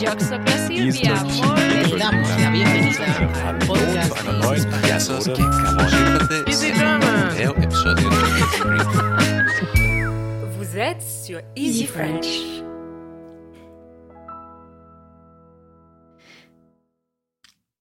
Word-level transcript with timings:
Silvia, 0.00 1.12
damos 1.98 2.38
la 2.38 2.50
bienvenida 2.50 3.04
al 3.46 3.58
podcast 3.58 4.16
Vous 10.56 10.78
êtes 10.78 11.02
sur 11.02 11.40
Easy 11.54 11.84
French. 11.84 12.62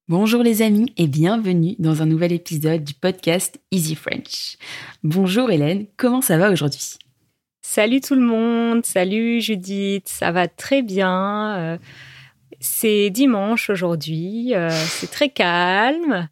Bonjour 0.09 0.43
les 0.43 0.61
amis 0.61 0.91
et 0.97 1.07
bienvenue 1.07 1.75
dans 1.79 2.01
un 2.01 2.05
nouvel 2.05 2.33
épisode 2.33 2.83
du 2.83 2.95
podcast 2.95 3.61
Easy 3.71 3.95
French. 3.95 4.57
Bonjour 5.03 5.51
Hélène, 5.51 5.85
comment 5.95 6.21
ça 6.21 6.37
va 6.37 6.51
aujourd'hui? 6.51 6.97
Salut 7.61 8.01
tout 8.01 8.15
le 8.15 8.21
monde, 8.21 8.85
salut 8.85 9.39
Judith, 9.39 10.09
ça 10.09 10.31
va 10.31 10.47
très 10.47 10.81
bien. 10.81 11.55
euh, 11.57 11.77
C'est 12.59 13.09
dimanche 13.09 13.69
aujourd'hui, 13.69 14.53
euh, 14.53 14.69
c'est 14.69 15.09
très 15.09 15.29
calme 15.29 16.27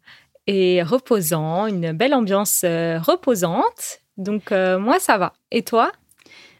et 0.46 0.82
reposant, 0.82 1.66
une 1.66 1.92
belle 1.92 2.12
ambiance 2.12 2.62
euh, 2.64 2.98
reposante. 2.98 4.00
Donc 4.18 4.52
euh, 4.52 4.78
moi 4.78 4.98
ça 4.98 5.16
va. 5.16 5.32
Et 5.50 5.62
toi? 5.62 5.90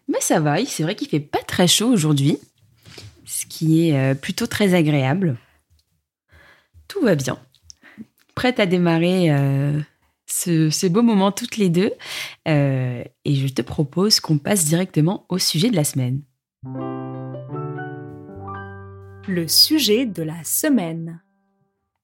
Bah 0.09 0.18
ça 0.20 0.40
va, 0.40 0.64
c'est 0.64 0.82
vrai 0.82 0.95
qu'il 0.95 1.09
fait 1.09 1.20
pas 1.20 1.42
très 1.46 1.68
chaud 1.68 1.88
aujourd'hui, 1.88 2.38
ce 3.26 3.45
qui 3.45 3.90
est 3.90 4.14
plutôt 4.14 4.46
très 4.46 4.73
agréable. 4.73 5.36
Tout 6.87 7.02
va 7.02 7.14
bien. 7.14 7.38
Prête 8.34 8.59
à 8.59 8.64
démarrer 8.64 9.28
ce, 10.24 10.87
beau 10.87 11.02
moment 11.02 11.30
toutes 11.30 11.59
les 11.59 11.68
deux. 11.68 11.92
Et 12.46 13.04
je 13.26 13.48
te 13.48 13.60
propose 13.60 14.18
qu'on 14.18 14.38
passe 14.38 14.64
directement 14.64 15.26
au 15.28 15.37
sujet 15.37 15.68
de 15.68 15.76
la 15.76 15.84
semaine. 15.84 16.23
Le 19.28 19.46
sujet 19.46 20.06
de 20.06 20.23
la 20.23 20.42
semaine. 20.42 21.20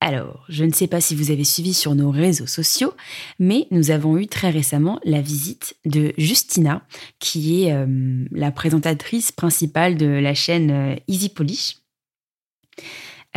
Alors, 0.01 0.45
je 0.51 0.63
ne 0.63 0.73
sais 0.73 0.89
pas 0.89 1.01
si 1.01 1.15
vous 1.15 1.31
avez 1.31 1.43
suivi 1.43 1.73
sur 1.73 1.95
nos 1.95 2.11
réseaux 2.11 2.47
sociaux, 2.47 2.93
mais 3.39 3.67
nous 3.71 3.91
avons 3.91 4.19
eu 4.19 4.27
très 4.27 4.51
récemment 4.51 5.01
la 5.05 5.23
visite 5.23 5.75
de 5.87 6.13
Justina, 6.19 6.87
qui 7.21 7.63
est 7.65 7.73
euh, 7.73 8.27
la 8.31 8.51
présentatrice 8.51 9.33
principale 9.33 9.97
de 9.97 10.05
la 10.05 10.35
chaîne 10.35 10.71
euh, 10.71 10.97
Easy 11.09 11.31
Polish, 11.31 11.79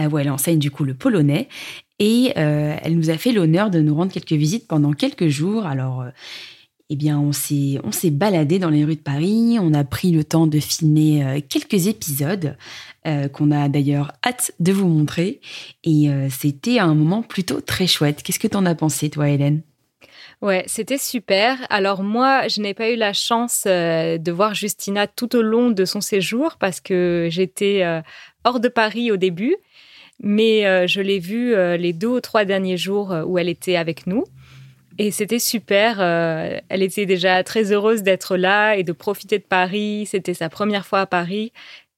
euh, 0.01 0.09
où 0.09 0.17
elle 0.17 0.31
enseigne 0.31 0.59
du 0.59 0.69
coup 0.69 0.83
le 0.83 0.93
polonais. 0.93 1.47
Et 1.97 2.33
euh, 2.35 2.75
elle 2.81 2.97
nous 2.97 3.09
a 3.09 3.17
fait 3.17 3.31
l'honneur 3.31 3.69
de 3.69 3.79
nous 3.79 3.95
rendre 3.95 4.11
quelques 4.11 4.33
visites 4.33 4.67
pendant 4.67 4.91
quelques 4.91 5.29
jours. 5.29 5.65
Alors, 5.65 6.03
eh 6.89 6.95
bien, 6.95 7.19
on 7.19 7.33
s'est, 7.33 7.79
on 7.83 7.91
s'est 7.91 8.11
baladé 8.11 8.59
dans 8.59 8.69
les 8.69 8.85
rues 8.85 8.95
de 8.95 9.01
Paris. 9.01 9.57
On 9.59 9.73
a 9.73 9.83
pris 9.83 10.11
le 10.11 10.23
temps 10.23 10.47
de 10.47 10.59
filmer 10.59 11.23
euh, 11.23 11.39
quelques 11.47 11.87
épisodes 11.87 12.55
euh, 13.05 13.27
qu'on 13.27 13.51
a 13.51 13.67
d'ailleurs 13.67 14.13
hâte 14.25 14.53
de 14.61 14.71
vous 14.71 14.87
montrer. 14.87 15.41
Et 15.83 16.09
euh, 16.09 16.29
c'était 16.29 16.79
un 16.79 16.95
moment 16.95 17.23
plutôt 17.23 17.59
très 17.59 17.87
chouette. 17.87 18.23
Qu'est-ce 18.23 18.39
que 18.39 18.47
t'en 18.47 18.65
as 18.65 18.75
pensé, 18.75 19.09
toi, 19.09 19.27
Hélène? 19.27 19.63
Ouais, 20.41 20.63
c'était 20.67 20.97
super. 20.97 21.57
Alors 21.69 22.03
moi, 22.03 22.47
je 22.47 22.61
n'ai 22.61 22.73
pas 22.73 22.89
eu 22.89 22.95
la 22.95 23.11
chance 23.11 23.63
de 23.65 24.31
voir 24.31 24.53
Justina 24.53 25.07
tout 25.07 25.35
au 25.35 25.41
long 25.41 25.71
de 25.71 25.83
son 25.83 25.99
séjour 25.99 26.57
parce 26.57 26.79
que 26.79 27.27
j'étais 27.31 27.83
hors 28.43 28.59
de 28.59 28.67
Paris 28.67 29.11
au 29.11 29.17
début, 29.17 29.55
mais 30.21 30.87
je 30.87 31.01
l'ai 31.01 31.17
vue 31.17 31.55
les 31.79 31.91
deux 31.91 32.09
ou 32.09 32.21
trois 32.21 32.45
derniers 32.45 32.77
jours 32.77 33.15
où 33.25 33.39
elle 33.39 33.49
était 33.49 33.77
avec 33.77 34.05
nous. 34.05 34.25
Et 34.97 35.11
c'était 35.11 35.39
super. 35.39 35.97
euh, 35.99 36.59
elle 36.69 36.83
était 36.83 37.05
déjà 37.05 37.43
très 37.43 37.71
heureuse 37.71 38.03
d'être 38.03 38.37
là 38.37 38.75
et 38.75 38.83
de 38.83 38.91
profiter 38.91 39.37
de 39.37 39.43
Paris. 39.43 40.07
C'était 40.09 40.33
sa 40.33 40.49
première 40.49 40.85
fois 40.85 41.01
à 41.01 41.05
Paris. 41.05 41.51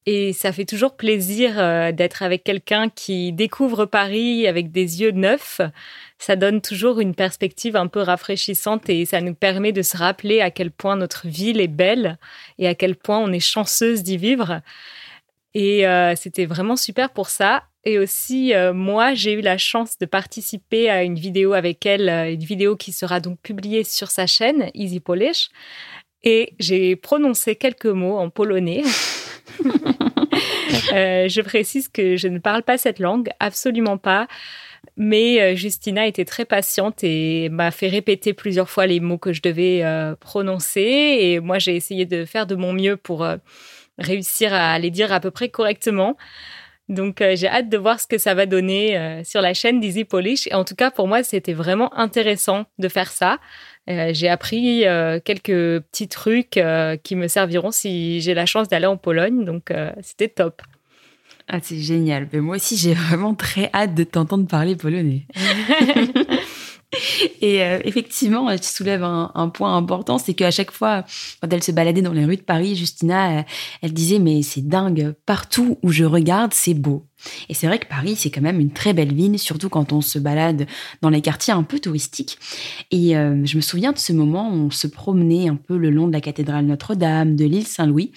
Et 0.05 0.33
ça 0.33 0.51
fait 0.51 0.65
toujours 0.65 0.95
plaisir 0.95 1.53
euh, 1.57 1.91
d'être 1.91 2.23
avec 2.23 2.43
quelqu'un 2.43 2.89
qui 2.89 3.31
découvre 3.31 3.85
Paris 3.85 4.47
avec 4.47 4.71
des 4.71 5.01
yeux 5.01 5.11
neufs 5.11 5.61
ça 6.19 6.35
donne 6.35 6.61
toujours 6.61 6.99
une 6.99 7.15
perspective 7.15 7.77
un 7.77 7.87
peu 7.87 8.01
rafraîchissante 8.01 8.89
et 8.89 9.05
ça 9.05 9.21
nous 9.21 9.33
permet 9.33 9.71
de 9.71 9.81
se 9.81 9.95
rappeler 9.95 10.41
à 10.41 10.51
quel 10.51 10.69
point 10.69 10.97
notre 10.97 11.27
ville 11.27 11.61
est 11.61 11.69
belle 11.69 12.17
et 12.59 12.67
à 12.67 12.75
quel 12.75 12.95
point 12.95 13.19
on 13.19 13.31
est 13.31 13.39
chanceuse 13.39 14.03
d'y 14.03 14.17
vivre. 14.17 14.61
Et 15.61 15.85
euh, 15.85 16.15
c'était 16.15 16.45
vraiment 16.45 16.77
super 16.77 17.09
pour 17.09 17.27
ça. 17.27 17.63
Et 17.83 17.99
aussi, 17.99 18.53
euh, 18.53 18.73
moi, 18.73 19.13
j'ai 19.13 19.33
eu 19.33 19.41
la 19.41 19.57
chance 19.57 19.97
de 19.97 20.05
participer 20.05 20.89
à 20.89 21.03
une 21.03 21.19
vidéo 21.19 21.51
avec 21.51 21.85
elle, 21.85 22.07
euh, 22.07 22.31
une 22.31 22.39
vidéo 22.39 22.77
qui 22.77 22.93
sera 22.93 23.19
donc 23.19 23.41
publiée 23.41 23.83
sur 23.83 24.09
sa 24.09 24.25
chaîne, 24.25 24.69
Easy 24.73 25.01
Polish. 25.01 25.49
Et 26.23 26.53
j'ai 26.59 26.95
prononcé 26.95 27.57
quelques 27.57 27.87
mots 27.87 28.17
en 28.17 28.29
polonais. 28.29 28.83
Euh, 30.93 31.27
je 31.27 31.41
précise 31.41 31.87
que 31.87 32.15
je 32.15 32.27
ne 32.27 32.39
parle 32.39 32.63
pas 32.63 32.77
cette 32.77 32.99
langue, 32.99 33.29
absolument 33.39 33.97
pas. 33.97 34.27
Mais 34.97 35.55
Justina 35.55 36.07
était 36.07 36.25
très 36.25 36.45
patiente 36.45 37.03
et 37.03 37.49
m'a 37.49 37.69
fait 37.69 37.89
répéter 37.89 38.33
plusieurs 38.33 38.69
fois 38.69 38.87
les 38.87 38.99
mots 38.99 39.17
que 39.17 39.33
je 39.33 39.41
devais 39.41 39.83
prononcer. 40.19 41.17
Et 41.19 41.39
moi, 41.39 41.59
j'ai 41.59 41.75
essayé 41.75 42.05
de 42.05 42.25
faire 42.25 42.47
de 42.47 42.55
mon 42.55 42.73
mieux 42.73 42.97
pour 42.97 43.27
réussir 43.99 44.53
à 44.53 44.77
les 44.79 44.89
dire 44.89 45.11
à 45.11 45.19
peu 45.19 45.31
près 45.31 45.49
correctement. 45.49 46.17
Donc, 46.89 47.21
euh, 47.21 47.35
j'ai 47.35 47.47
hâte 47.47 47.69
de 47.69 47.77
voir 47.77 47.99
ce 47.99 48.07
que 48.07 48.17
ça 48.17 48.33
va 48.33 48.47
donner 48.47 48.97
euh, 48.97 49.23
sur 49.23 49.41
la 49.41 49.53
chaîne 49.53 49.79
d'Easy 49.79 50.05
Polish. 50.05 50.47
Et 50.47 50.55
en 50.55 50.65
tout 50.65 50.73
cas, 50.73 50.89
pour 50.89 51.07
moi, 51.07 51.21
c'était 51.23 51.53
vraiment 51.53 51.93
intéressant 51.95 52.65
de 52.79 52.87
faire 52.87 53.11
ça. 53.11 53.37
Euh, 53.89 54.09
j'ai 54.11 54.27
appris 54.27 54.85
quelques 55.23 55.81
petits 55.83 56.07
trucs 56.07 56.59
qui 57.03 57.15
me 57.15 57.27
serviront 57.27 57.71
si 57.71 58.21
j'ai 58.21 58.33
la 58.33 58.45
chance 58.45 58.67
d'aller 58.67 58.87
en 58.87 58.97
Pologne. 58.97 59.45
Donc, 59.45 59.71
c'était 60.01 60.27
top. 60.27 60.61
Ah, 61.47 61.59
c'est 61.61 61.79
génial. 61.79 62.27
Mais 62.33 62.39
moi 62.39 62.57
aussi, 62.57 62.75
j'ai 62.75 62.93
vraiment 63.07 63.35
très 63.35 63.69
hâte 63.73 63.93
de 63.93 64.03
t'entendre 64.03 64.47
parler 64.47 64.75
polonais. 64.75 65.25
Et 67.41 67.63
euh, 67.63 67.79
effectivement, 67.83 68.55
tu 68.57 68.67
soulèves 68.67 69.03
un, 69.03 69.49
point 69.49 69.75
important, 69.75 70.17
c'est 70.17 70.33
qu'à 70.33 70.51
chaque 70.51 70.71
fois, 70.71 71.03
quand 71.41 71.51
elle 71.51 71.63
se 71.63 71.71
baladait 71.71 72.01
dans 72.01 72.13
les 72.13 72.25
rues 72.25 72.37
de 72.37 72.41
Paris, 72.41 72.75
Justina, 72.75 73.39
euh, 73.39 73.43
elle 73.81 73.93
disait 73.93 74.19
mais 74.19 74.41
c'est 74.41 74.67
dingue, 74.67 75.13
partout 75.25 75.77
où 75.83 75.91
je 75.91 76.03
regarde, 76.03 76.53
c'est 76.53 76.73
beau. 76.73 77.05
Et 77.49 77.53
c'est 77.53 77.67
vrai 77.67 77.79
que 77.79 77.87
Paris, 77.87 78.15
c'est 78.15 78.31
quand 78.31 78.41
même 78.41 78.59
une 78.59 78.71
très 78.71 78.93
belle 78.93 79.13
ville, 79.13 79.37
surtout 79.37 79.69
quand 79.69 79.91
on 79.91 80.01
se 80.01 80.19
balade 80.19 80.67
dans 81.01 81.09
les 81.09 81.21
quartiers 81.21 81.53
un 81.53 81.63
peu 81.63 81.79
touristiques. 81.79 82.37
Et 82.91 83.17
euh, 83.17 83.45
je 83.45 83.57
me 83.57 83.61
souviens 83.61 83.91
de 83.91 83.97
ce 83.97 84.13
moment 84.13 84.49
où 84.49 84.55
on 84.55 84.71
se 84.71 84.87
promenait 84.87 85.49
un 85.49 85.55
peu 85.55 85.77
le 85.77 85.89
long 85.89 86.07
de 86.07 86.13
la 86.13 86.21
cathédrale 86.21 86.65
Notre-Dame, 86.65 87.35
de 87.35 87.45
l'île 87.45 87.67
Saint-Louis, 87.67 88.11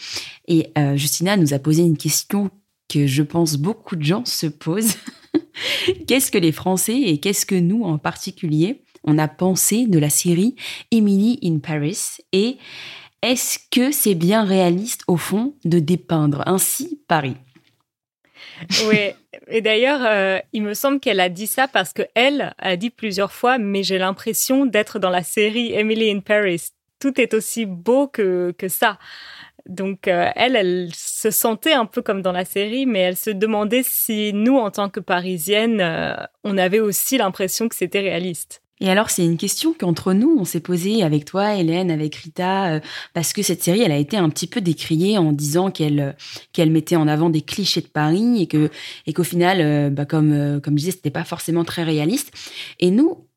et 0.49 0.71
euh, 0.79 0.97
Justina 0.97 1.37
nous 1.37 1.55
a 1.55 1.59
posé 1.59 1.83
une 1.83 1.97
question 1.97 2.51
que 2.93 3.07
je 3.07 3.23
pense 3.23 3.57
beaucoup 3.57 3.97
de 3.97 4.05
gens 4.05 4.25
se 4.25 4.47
posent. 4.47 4.97
qu'est-ce 6.07 6.31
que 6.31 6.39
les 6.39 6.53
Français 6.53 6.99
et 7.01 7.19
qu'est-ce 7.19 7.47
que 7.47 7.55
nous 7.55 7.85
en 7.85 7.99
particulier 7.99 8.83
on 9.05 9.19
a 9.19 9.27
pensé 9.29 9.87
de 9.87 9.99
la 9.99 10.11
série 10.11 10.55
Emily 10.93 11.39
in 11.43 11.59
Paris 11.59 12.19
et 12.33 12.59
est-ce 13.23 13.59
que 13.71 13.93
c'est 13.93 14.15
bien 14.15 14.45
réaliste 14.45 15.03
au 15.07 15.17
fond 15.17 15.55
de 15.65 15.79
dépeindre 15.79 16.43
ainsi 16.47 17.01
Paris? 17.09 17.37
Oui. 18.87 19.11
Et 19.49 19.61
d'ailleurs, 19.61 20.01
euh, 20.05 20.39
il 20.53 20.63
me 20.63 20.75
semble 20.75 21.01
qu'elle 21.01 21.21
a 21.21 21.29
dit 21.29 21.47
ça 21.47 21.69
parce 21.69 21.93
que 21.93 22.03
elle 22.15 22.55
a 22.59 22.77
dit 22.77 22.91
plusieurs 22.91 23.33
fois, 23.33 23.59
mais 23.59 23.83
j'ai 23.83 23.99
l'impression 23.99 24.67
d'être 24.67 24.99
dans 24.99 25.11
la 25.11 25.23
série 25.23 25.73
Emily 25.73 26.11
in 26.11 26.21
Paris. 26.21 26.71
Tout 26.99 27.21
est 27.21 27.35
aussi 27.35 27.67
beau 27.67 28.09
que, 28.09 28.55
que 28.57 28.69
ça. 28.69 28.99
Donc, 29.69 30.09
euh, 30.09 30.31
elle, 30.35 30.57
elle 30.57 30.91
se 30.95 31.31
sentait 31.31 31.73
un 31.73 31.87
peu 31.87 32.03
comme 32.03 32.23
dans 32.23 32.33
la 32.33 32.45
série, 32.45 32.87
mais 32.87 33.01
elle 33.01 33.17
se 33.17 33.31
demandait 33.31 33.83
si 33.85 34.33
nous, 34.33 34.57
en 34.57 34.71
tant 34.71 34.89
que 34.89 35.01
Parisiennes, 35.01 35.81
euh, 35.81 36.15
on 36.45 36.59
avait 36.59 36.81
aussi 36.81 37.19
l'impression 37.19 37.69
que 37.69 37.77
c'était 37.77 38.01
réaliste. 38.01 38.63
Et 38.81 38.91
alors, 38.91 39.11
c'est 39.11 39.25
une 39.25 39.37
question 39.37 39.75
qu'entre 39.79 40.13
nous, 40.13 40.37
on 40.41 40.45
s'est 40.45 40.59
posée 40.59 41.05
avec 41.05 41.25
toi, 41.25 41.55
Hélène, 41.55 41.93
avec 41.93 42.17
Rita, 42.17 42.73
euh, 42.73 42.81
parce 43.15 43.33
que 43.33 43.43
cette 43.43 43.63
série, 43.63 43.83
elle 43.83 43.93
a 43.93 43.97
été 43.97 44.17
un 44.17 44.29
petit 44.29 44.49
peu 44.49 44.61
décriée 44.61 45.19
en 45.19 45.31
disant 45.31 45.71
qu'elle 45.71 46.17
mettait 46.59 46.97
en 46.97 47.07
avant 47.07 47.31
des 47.31 47.43
clichés 47.43 47.83
de 47.83 47.87
Paris 47.87 48.43
et 48.43 48.49
que 48.49 48.71
et 49.07 49.13
qu'au 49.13 49.23
final, 49.23 49.91
bah, 49.93 50.05
comme 50.05 50.61
comme 50.61 50.75
je 50.75 50.79
disais, 50.79 50.91
c'était 50.91 51.11
pas 51.11 51.23
forcément 51.23 51.63
très 51.63 51.85
réaliste. 51.85 52.33
Et 52.81 52.91
nous, 52.91 53.29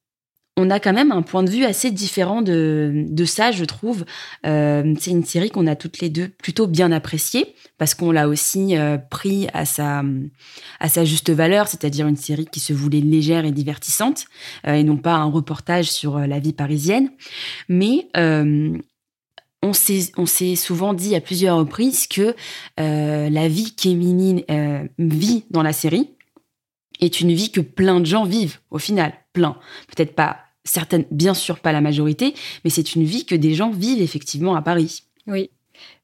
on 0.57 0.69
a 0.69 0.79
quand 0.79 0.93
même 0.93 1.11
un 1.11 1.21
point 1.21 1.43
de 1.43 1.49
vue 1.49 1.65
assez 1.65 1.91
différent 1.91 2.41
de, 2.41 3.25
ça, 3.25 3.51
je 3.51 3.65
trouve. 3.65 4.05
Euh, 4.45 4.93
c'est 4.99 5.11
une 5.11 5.25
série 5.25 5.49
qu'on 5.49 5.67
a 5.67 5.75
toutes 5.75 5.99
les 5.99 6.09
deux 6.09 6.29
plutôt 6.29 6.67
bien 6.67 6.91
appréciée 6.91 7.55
parce 7.77 7.93
qu'on 7.93 8.11
l'a 8.11 8.27
aussi 8.29 8.77
euh, 8.77 8.97
pris 8.97 9.47
à 9.53 9.65
sa, 9.65 10.03
à 10.79 10.87
sa 10.87 11.03
juste 11.03 11.29
valeur, 11.29 11.67
c'est-à-dire 11.67 12.07
une 12.07 12.15
série 12.15 12.45
qui 12.45 12.61
se 12.61 12.71
voulait 12.71 13.01
légère 13.01 13.43
et 13.43 13.51
divertissante 13.51 14.25
euh, 14.65 14.75
et 14.75 14.83
non 14.83 14.97
pas 14.97 15.15
un 15.15 15.29
reportage 15.29 15.91
sur 15.91 16.19
la 16.19 16.39
vie 16.39 16.53
parisienne. 16.53 17.09
Mais 17.67 18.07
on 19.61 19.73
s'est 19.73 20.55
souvent 20.55 20.93
dit 20.93 21.15
à 21.15 21.21
plusieurs 21.21 21.57
reprises 21.57 22.07
que 22.07 22.33
la 22.77 23.47
vie 23.49 23.75
qu'Émilie 23.75 24.45
euh, 24.49 24.87
vit 24.99 25.43
dans 25.49 25.63
la 25.63 25.73
série 25.73 26.11
est 27.01 27.19
une 27.19 27.33
vie 27.33 27.51
que 27.51 27.61
plein 27.61 27.99
de 27.99 28.05
gens 28.05 28.23
vivent 28.23 28.59
au 28.71 28.77
final, 28.77 29.13
plein. 29.33 29.57
Peut-être 29.87 30.15
pas 30.15 30.44
certaines, 30.65 31.05
bien 31.11 31.33
sûr 31.33 31.59
pas 31.59 31.71
la 31.71 31.81
majorité, 31.81 32.33
mais 32.63 32.69
c'est 32.69 32.95
une 32.95 33.03
vie 33.03 33.25
que 33.25 33.35
des 33.35 33.53
gens 33.53 33.69
vivent 33.69 34.01
effectivement 34.01 34.55
à 34.55 34.61
Paris. 34.61 35.03
Oui. 35.27 35.49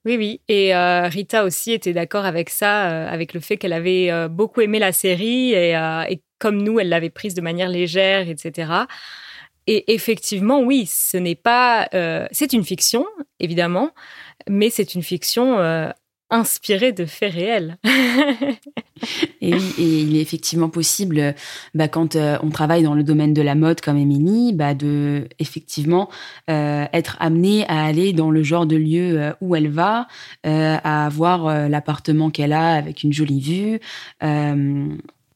Oui, 0.04 0.16
oui. 0.16 0.40
Et 0.48 0.74
euh, 0.74 1.08
Rita 1.08 1.44
aussi 1.44 1.72
était 1.72 1.92
d'accord 1.92 2.24
avec 2.24 2.50
ça, 2.50 2.90
euh, 2.90 3.08
avec 3.08 3.34
le 3.34 3.40
fait 3.40 3.56
qu'elle 3.56 3.72
avait 3.72 4.10
euh, 4.10 4.28
beaucoup 4.28 4.60
aimé 4.60 4.78
la 4.78 4.92
série 4.92 5.52
et, 5.52 5.72
et 6.08 6.22
comme 6.38 6.62
nous, 6.62 6.80
elle 6.80 6.88
l'avait 6.88 7.10
prise 7.10 7.34
de 7.34 7.40
manière 7.40 7.68
légère, 7.68 8.28
etc. 8.28 8.72
Et 9.66 9.94
effectivement, 9.94 10.60
oui, 10.60 10.86
ce 10.86 11.16
n'est 11.16 11.36
pas. 11.36 11.88
c'est 12.32 12.52
une 12.52 12.64
fiction, 12.64 13.06
évidemment, 13.38 13.90
mais 14.48 14.70
c'est 14.70 14.96
une 14.96 15.04
fiction 15.04 15.56
inspiré 16.32 16.92
de 16.92 17.04
faits 17.04 17.34
réels. 17.34 17.76
et 19.40 19.54
oui, 19.54 19.74
et 19.78 20.00
il 20.00 20.16
est 20.16 20.20
effectivement 20.20 20.70
possible, 20.70 21.34
bah, 21.74 21.88
quand 21.88 22.16
euh, 22.16 22.38
on 22.42 22.48
travaille 22.48 22.82
dans 22.82 22.94
le 22.94 23.04
domaine 23.04 23.34
de 23.34 23.42
la 23.42 23.54
mode 23.54 23.80
comme 23.80 23.98
Émilie, 23.98 24.52
bah, 24.54 24.74
de 24.74 25.28
effectivement 25.38 26.08
euh, 26.50 26.86
être 26.92 27.16
amené 27.20 27.66
à 27.68 27.84
aller 27.84 28.12
dans 28.12 28.30
le 28.30 28.42
genre 28.42 28.66
de 28.66 28.76
lieu 28.76 29.20
euh, 29.20 29.32
où 29.40 29.54
elle 29.54 29.68
va, 29.68 30.08
à 30.42 31.06
avoir 31.06 31.68
l'appartement 31.68 32.30
qu'elle 32.30 32.52
a 32.52 32.74
avec 32.74 33.02
une 33.02 33.12
jolie 33.12 33.40
vue. 33.40 33.80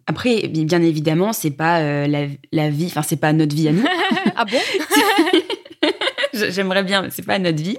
après, 0.07 0.49
bien 0.49 0.83
évidemment, 0.83 1.33
c'est 1.33 1.51
pas 1.51 2.07
la, 2.07 2.27
la, 2.53 2.71
vie, 2.71 2.87
enfin 2.87 3.03
c'est 3.03 3.17
pas 3.17 3.33
notre 3.33 3.55
vie 3.55 3.69
à 3.69 3.73
nous. 3.73 3.85
ah 4.37 4.45
bon? 4.45 4.59
J'aimerais 6.51 6.85
bien, 6.85 7.03
mais 7.03 7.11
c'est 7.11 7.25
pas 7.25 7.39
notre 7.39 7.63
vie. 7.63 7.79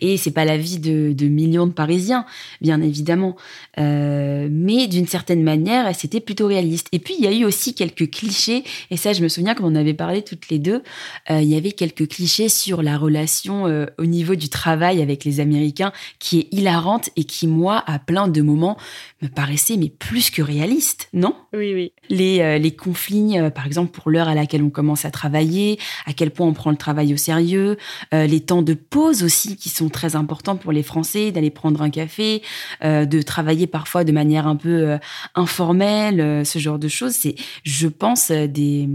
Et 0.00 0.16
c'est 0.16 0.30
pas 0.30 0.44
la 0.44 0.56
vie 0.56 0.78
de, 0.78 1.26
millions 1.26 1.66
de 1.66 1.72
Parisiens, 1.72 2.24
bien 2.60 2.80
évidemment. 2.80 3.36
Euh, 3.78 4.48
mais 4.50 4.86
d'une 4.86 5.06
certaine 5.06 5.42
manière, 5.42 5.94
c'était 5.94 6.20
plutôt 6.20 6.46
réaliste. 6.46 6.88
Et 6.92 6.98
puis, 6.98 7.14
il 7.18 7.24
y 7.24 7.28
a 7.28 7.32
eu 7.32 7.44
aussi 7.44 7.74
quelques 7.74 8.10
clichés. 8.10 8.64
Et 8.90 8.96
ça, 8.96 9.12
je 9.12 9.22
me 9.22 9.28
souviens, 9.28 9.54
quand 9.54 9.64
on 9.64 9.74
avait 9.74 9.94
parlé 9.94 10.22
toutes 10.22 10.48
les 10.48 10.58
deux, 10.58 10.82
euh, 11.30 11.40
il 11.40 11.48
y 11.48 11.56
avait 11.56 11.72
quelques 11.72 12.08
clichés 12.08 12.48
sur 12.48 12.82
la 12.82 12.96
relation 12.96 13.66
euh, 13.66 13.86
au 13.98 14.04
niveau 14.04 14.34
du 14.34 14.48
travail 14.48 15.02
avec 15.02 15.24
les 15.24 15.40
Américains 15.40 15.92
qui 16.18 16.40
est 16.40 16.48
hilarante 16.52 17.10
et 17.16 17.24
qui, 17.24 17.46
moi, 17.46 17.82
à 17.86 17.98
plein 17.98 18.28
de 18.28 18.42
moments, 18.42 18.76
me 19.22 19.28
paraissait 19.28 19.76
mais 19.76 19.88
plus 19.88 20.30
que 20.30 20.42
réaliste, 20.42 21.08
non? 21.12 21.34
Oui, 21.52 21.74
oui. 21.74 21.92
Les, 22.10 22.58
les 22.58 22.70
conflits, 22.70 23.36
par 23.54 23.66
exemple, 23.66 23.92
pour 23.92 24.10
l'heure 24.10 24.28
à 24.28 24.34
laquelle 24.34 24.62
on 24.62 24.70
commence 24.70 25.04
à 25.04 25.10
travailler, 25.10 25.78
à 26.06 26.12
quel 26.12 26.30
point 26.30 26.46
on 26.46 26.52
prend 26.52 26.70
le 26.70 26.76
travail 26.76 27.14
au 27.14 27.16
sérieux, 27.16 27.76
euh, 28.12 28.26
les 28.26 28.40
temps 28.40 28.62
de 28.62 28.74
pause 28.74 29.22
aussi 29.22 29.56
qui 29.56 29.68
sont 29.68 29.88
très 29.88 30.16
importants 30.16 30.56
pour 30.56 30.72
les 30.72 30.82
Français, 30.82 31.32
d'aller 31.32 31.50
prendre 31.50 31.82
un 31.82 31.90
café, 31.90 32.42
euh, 32.82 33.04
de 33.04 33.22
travailler 33.22 33.66
parfois 33.66 34.04
de 34.04 34.12
manière 34.12 34.46
un 34.46 34.56
peu 34.56 34.90
euh, 34.90 34.98
informelle, 35.34 36.44
ce 36.46 36.58
genre 36.58 36.78
de 36.78 36.88
choses. 36.88 37.12
C'est, 37.12 37.34
je 37.62 37.88
pense, 37.88 38.30
des, 38.30 38.88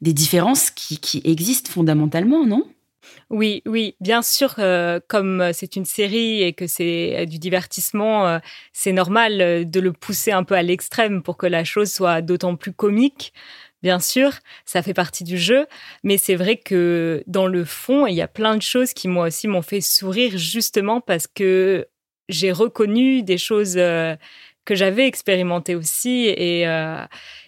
des 0.00 0.12
différences 0.12 0.70
qui, 0.70 0.98
qui 0.98 1.20
existent 1.24 1.70
fondamentalement, 1.70 2.46
non? 2.46 2.64
Oui, 3.30 3.62
oui, 3.66 3.96
bien 4.00 4.22
sûr, 4.22 4.54
comme 5.08 5.50
c'est 5.52 5.76
une 5.76 5.84
série 5.84 6.42
et 6.42 6.52
que 6.52 6.66
c'est 6.66 7.26
du 7.26 7.38
divertissement, 7.38 8.38
c'est 8.72 8.92
normal 8.92 9.68
de 9.68 9.80
le 9.80 9.92
pousser 9.92 10.32
un 10.32 10.42
peu 10.42 10.54
à 10.54 10.62
l'extrême 10.62 11.22
pour 11.22 11.36
que 11.36 11.46
la 11.46 11.64
chose 11.64 11.90
soit 11.90 12.22
d'autant 12.22 12.56
plus 12.56 12.72
comique 12.72 13.32
bien 13.84 14.00
sûr, 14.00 14.32
ça 14.64 14.82
fait 14.82 14.94
partie 14.94 15.24
du 15.24 15.36
jeu, 15.36 15.66
mais 16.04 16.16
c'est 16.16 16.36
vrai 16.36 16.56
que 16.56 17.22
dans 17.26 17.46
le 17.46 17.66
fond, 17.66 18.06
il 18.06 18.14
y 18.14 18.22
a 18.22 18.28
plein 18.28 18.56
de 18.56 18.62
choses 18.62 18.94
qui 18.94 19.08
moi 19.08 19.26
aussi 19.26 19.46
m'ont 19.46 19.60
fait 19.60 19.82
sourire 19.82 20.38
justement 20.38 21.02
parce 21.02 21.26
que 21.26 21.86
j'ai 22.30 22.50
reconnu 22.50 23.22
des 23.22 23.36
choses 23.36 23.74
euh, 23.76 24.16
que 24.64 24.74
j'avais 24.74 25.06
expérimentées 25.06 25.74
aussi 25.74 26.24
et, 26.28 26.66
euh, 26.66 27.04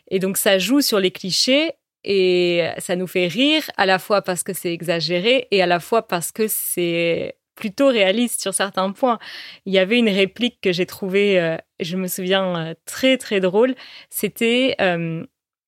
et 0.09 0.19
donc 0.19 0.37
ça 0.37 0.59
joue 0.59 0.83
sur 0.83 1.01
les 1.01 1.11
clichés 1.11 1.73
et 2.05 2.69
ça 2.79 2.97
nous 2.97 3.07
fait 3.07 3.29
rire 3.29 3.63
à 3.79 3.87
la 3.87 3.99
fois 3.99 4.21
parce 4.21 4.43
que 4.43 4.53
c'est 4.53 4.75
exagéré 4.75 5.49
et 5.51 5.63
à 5.63 5.67
la 5.67 5.81
fois 5.81 6.07
parce 6.07 6.33
que 6.33 6.49
c'est 6.49 7.37
plutôt 7.55 7.89
réaliste 7.89 8.43
sur 8.43 8.53
certains 8.53 8.93
points. 8.93 9.19
Il 9.65 9.73
y 9.73 9.79
avait 9.79 9.99
une 9.99 10.11
réplique 10.11 10.61
que 10.61 10.73
j'ai 10.73 10.85
trouvée, 10.85 11.41
euh, 11.41 11.57
je 11.81 11.97
me 11.97 12.09
souviens, 12.09 12.75
très 12.85 13.17
très 13.17 13.41
drôle. 13.41 13.75
C'était 14.11 14.77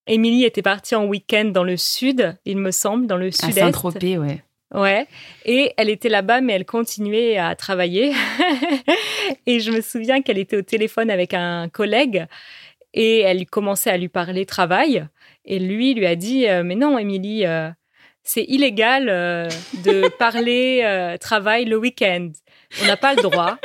Émilie 0.07 0.45
était 0.45 0.61
partie 0.61 0.95
en 0.95 1.05
week-end 1.05 1.45
dans 1.45 1.63
le 1.63 1.77
sud, 1.77 2.35
il 2.45 2.57
me 2.57 2.71
semble, 2.71 3.05
dans 3.07 3.17
le 3.17 3.31
sud-est. 3.31 3.57
À 3.57 3.61
Saint-Tropez, 3.61 4.17
ouais. 4.17 4.43
Ouais. 4.73 5.07
Et 5.45 5.73
elle 5.77 5.89
était 5.89 6.09
là-bas, 6.09 6.41
mais 6.41 6.53
elle 6.53 6.65
continuait 6.65 7.37
à 7.37 7.55
travailler. 7.55 8.13
et 9.45 9.59
je 9.59 9.71
me 9.71 9.81
souviens 9.81 10.21
qu'elle 10.21 10.37
était 10.37 10.57
au 10.57 10.61
téléphone 10.61 11.09
avec 11.09 11.33
un 11.33 11.69
collègue 11.69 12.27
et 12.93 13.19
elle 13.19 13.45
commençait 13.45 13.89
à 13.89 13.97
lui 13.97 14.09
parler 14.09 14.45
travail. 14.45 15.07
Et 15.45 15.59
lui 15.59 15.93
lui 15.93 16.05
a 16.05 16.15
dit 16.15 16.47
euh, 16.47 16.63
Mais 16.63 16.75
non, 16.75 16.97
Émilie, 16.97 17.45
euh, 17.45 17.69
c'est 18.23 18.43
illégal 18.43 19.09
euh, 19.09 19.49
de 19.83 20.07
parler 20.19 21.15
travail 21.19 21.65
le 21.65 21.77
week-end. 21.77 22.29
On 22.81 22.85
n'a 22.85 22.97
pas 22.97 23.15
le 23.15 23.23
droit. 23.23 23.57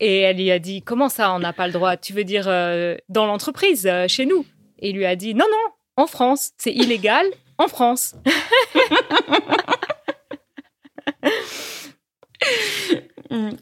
Et 0.00 0.20
elle 0.20 0.38
lui 0.38 0.50
a 0.50 0.58
dit 0.58 0.82
Comment 0.82 1.08
ça, 1.08 1.32
on 1.32 1.38
n'a 1.38 1.52
pas 1.52 1.66
le 1.66 1.72
droit? 1.72 1.96
Tu 1.96 2.12
veux 2.12 2.24
dire 2.24 2.46
dans 3.08 3.26
l'entreprise, 3.26 3.90
chez 4.08 4.26
nous? 4.26 4.44
Et 4.80 4.92
lui 4.92 5.04
a 5.06 5.16
dit 5.16 5.34
non, 5.34 5.46
non, 5.50 5.72
en 5.96 6.06
France, 6.06 6.52
c'est 6.58 6.72
illégal 6.72 7.26
en 7.58 7.68
France. 7.68 8.14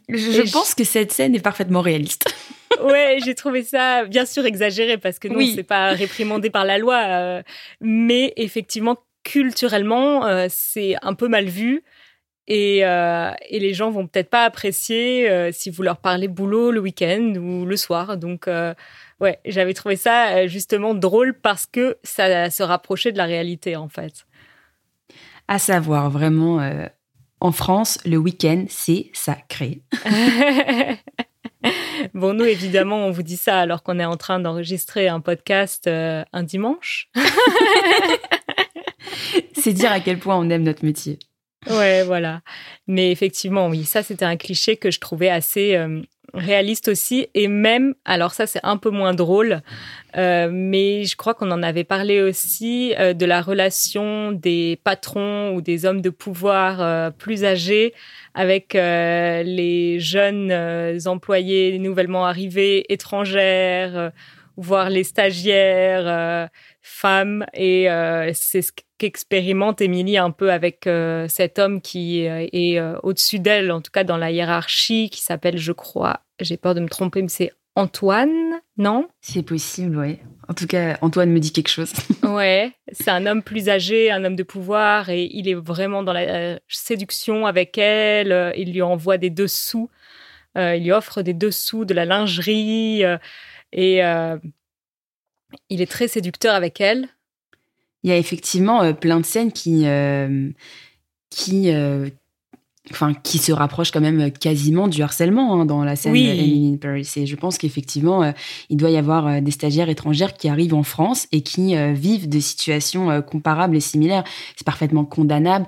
je, 0.08 0.52
pense 0.52 0.74
que 0.74 0.84
cette 0.84 1.12
scène 1.12 1.34
est 1.34 1.40
parfaitement 1.42 1.80
réaliste. 1.80 2.32
ouais, 2.82 3.18
j'ai 3.24 3.34
trouvé 3.34 3.62
ça 3.64 4.04
bien 4.04 4.24
sûr 4.24 4.46
exagéré 4.46 4.98
parce 4.98 5.18
que 5.18 5.28
non, 5.28 5.36
oui. 5.36 5.52
c'est 5.54 5.62
pas 5.62 5.90
réprimandé 5.90 6.50
par 6.50 6.64
la 6.64 6.78
loi, 6.78 7.02
euh, 7.06 7.42
mais 7.80 8.32
effectivement 8.36 8.96
culturellement, 9.24 10.26
euh, 10.26 10.46
c'est 10.48 10.94
un 11.02 11.14
peu 11.14 11.28
mal 11.28 11.46
vu. 11.46 11.82
Et, 12.50 12.86
euh, 12.86 13.30
et 13.50 13.60
les 13.60 13.74
gens 13.74 13.90
vont 13.90 14.06
peut-être 14.06 14.30
pas 14.30 14.44
apprécier 14.44 15.28
si 15.52 15.68
vous 15.68 15.82
leur 15.82 15.98
parlez 15.98 16.28
boulot 16.28 16.70
le 16.70 16.80
week-end 16.80 17.34
ou 17.36 17.66
le 17.66 17.76
soir. 17.76 18.16
Donc, 18.16 18.48
ouais, 19.20 19.38
j'avais 19.44 19.74
trouvé 19.74 19.96
ça 19.96 20.28
euh, 20.28 20.48
justement 20.48 20.94
drôle 20.94 21.34
parce 21.34 21.66
que 21.66 21.98
ça 22.02 22.50
se 22.50 22.62
rapprochait 22.62 23.12
de 23.12 23.18
la 23.18 23.24
réalité 23.24 23.76
en 23.76 23.88
fait. 23.88 24.26
À 25.48 25.58
savoir 25.58 26.10
vraiment, 26.10 26.60
euh, 26.60 26.86
en 27.40 27.52
France, 27.52 27.98
le 28.04 28.16
week-end, 28.16 28.66
c'est 28.68 29.10
sacré. 29.14 29.82
bon, 32.14 32.34
nous, 32.34 32.44
évidemment, 32.44 33.06
on 33.06 33.10
vous 33.10 33.22
dit 33.22 33.38
ça 33.38 33.58
alors 33.58 33.82
qu'on 33.82 33.98
est 33.98 34.04
en 34.04 34.16
train 34.16 34.40
d'enregistrer 34.40 35.08
un 35.08 35.20
podcast 35.20 35.86
euh, 35.86 36.24
un 36.32 36.42
dimanche. 36.42 37.08
c'est 39.54 39.72
dire 39.72 39.92
à 39.92 40.00
quel 40.00 40.18
point 40.18 40.36
on 40.36 40.50
aime 40.50 40.64
notre 40.64 40.84
métier. 40.84 41.18
Ouais, 41.68 42.04
voilà. 42.04 42.42
Mais 42.86 43.10
effectivement, 43.10 43.68
oui, 43.68 43.84
ça, 43.84 44.02
c'était 44.02 44.24
un 44.24 44.36
cliché 44.36 44.76
que 44.76 44.90
je 44.90 45.00
trouvais 45.00 45.30
assez 45.30 45.76
réaliste 46.34 46.88
aussi. 46.88 47.28
Et 47.34 47.48
même 47.48 47.94
alors 48.04 48.32
ça 48.32 48.46
c'est 48.46 48.60
un 48.62 48.76
peu 48.76 48.90
moins 48.90 49.14
drôle 49.14 49.62
euh, 50.16 50.48
mais 50.50 51.04
je 51.04 51.16
crois 51.16 51.34
qu'on 51.34 51.50
en 51.50 51.62
avait 51.62 51.84
parlé 51.84 52.22
aussi 52.22 52.94
euh, 52.98 53.12
de 53.12 53.26
la 53.26 53.42
relation 53.42 54.32
des 54.32 54.80
patrons 54.82 55.54
ou 55.54 55.60
des 55.60 55.84
hommes 55.84 56.00
de 56.00 56.08
pouvoir 56.10 56.80
euh, 56.80 57.10
plus 57.10 57.44
âgés 57.44 57.92
avec 58.34 58.74
les 58.74 59.98
jeunes 59.98 60.52
employés 61.06 61.78
nouvellement 61.80 62.24
arrivés 62.24 62.84
étrangères 62.92 64.12
voire 64.56 64.90
les 64.90 65.02
stagiaires 65.02 66.48
femmes 66.88 67.44
et 67.54 67.86
c'est 68.34 68.62
ce 68.62 68.72
qu'expérimente 68.98 69.80
Émilie 69.80 70.18
un 70.18 70.30
peu 70.30 70.52
avec 70.52 70.86
euh, 70.86 71.26
cet 71.28 71.58
homme 71.58 71.80
qui 71.80 72.20
est 72.20 72.78
euh, 72.78 72.98
au-dessus 73.02 73.38
d'elle, 73.38 73.70
en 73.70 73.80
tout 73.80 73.92
cas 73.92 74.04
dans 74.04 74.16
la 74.16 74.30
hiérarchie, 74.30 75.08
qui 75.08 75.22
s'appelle, 75.22 75.56
je 75.56 75.72
crois, 75.72 76.20
j'ai 76.40 76.56
peur 76.56 76.74
de 76.74 76.80
me 76.80 76.88
tromper, 76.88 77.22
mais 77.22 77.28
c'est 77.28 77.52
Antoine, 77.76 78.60
non? 78.76 79.08
C'est 79.20 79.44
possible, 79.44 79.98
oui. 79.98 80.18
En 80.48 80.54
tout 80.54 80.66
cas, 80.66 80.98
Antoine 81.00 81.30
me 81.30 81.38
dit 81.38 81.52
quelque 81.52 81.68
chose. 81.68 81.92
ouais, 82.24 82.72
c'est 82.90 83.10
un 83.10 83.24
homme 83.24 83.42
plus 83.42 83.68
âgé, 83.68 84.10
un 84.10 84.24
homme 84.24 84.34
de 84.34 84.42
pouvoir, 84.42 85.10
et 85.10 85.28
il 85.32 85.48
est 85.48 85.54
vraiment 85.54 86.02
dans 86.02 86.12
la 86.12 86.22
euh, 86.22 86.58
séduction 86.66 87.46
avec 87.46 87.78
elle. 87.78 88.52
Il 88.56 88.72
lui 88.72 88.82
envoie 88.82 89.16
des 89.16 89.30
dessous, 89.30 89.88
il 90.56 90.82
lui 90.82 90.90
offre 90.90 91.22
des 91.22 91.34
dessous, 91.34 91.84
de 91.84 91.94
la 91.94 92.04
lingerie, 92.04 93.04
et 93.72 94.02
il 95.68 95.80
est 95.80 95.90
très 95.90 96.08
séducteur 96.08 96.54
avec 96.54 96.80
elle. 96.80 97.08
Il 98.02 98.10
y 98.10 98.12
a 98.12 98.16
effectivement 98.16 98.82
euh, 98.82 98.92
plein 98.92 99.20
de 99.20 99.24
scènes 99.26 99.52
qui, 99.52 99.86
euh, 99.86 100.50
qui, 101.30 101.72
euh, 101.72 102.08
enfin, 102.90 103.14
qui 103.14 103.38
se 103.38 103.52
rapproche 103.52 103.90
quand 103.90 104.00
même 104.00 104.30
quasiment 104.30 104.88
du 104.88 105.02
harcèlement 105.02 105.60
hein, 105.60 105.66
dans 105.66 105.84
la 105.84 105.96
scène 105.96 106.12
oui. 106.12 106.28
Emily 106.28 106.72
in 106.74 106.76
Paris. 106.76 107.08
Et 107.16 107.26
je 107.26 107.36
pense 107.36 107.58
qu'effectivement, 107.58 108.22
euh, 108.22 108.32
il 108.70 108.76
doit 108.76 108.90
y 108.90 108.96
avoir 108.96 109.26
euh, 109.26 109.40
des 109.40 109.50
stagiaires 109.50 109.88
étrangères 109.88 110.34
qui 110.34 110.48
arrivent 110.48 110.74
en 110.74 110.82
France 110.82 111.26
et 111.32 111.42
qui 111.42 111.76
euh, 111.76 111.92
vivent 111.92 112.28
des 112.28 112.40
situations 112.40 113.22
comparables 113.22 113.76
et 113.76 113.80
similaires. 113.80 114.24
C'est 114.56 114.66
parfaitement 114.66 115.04
condamnable. 115.04 115.66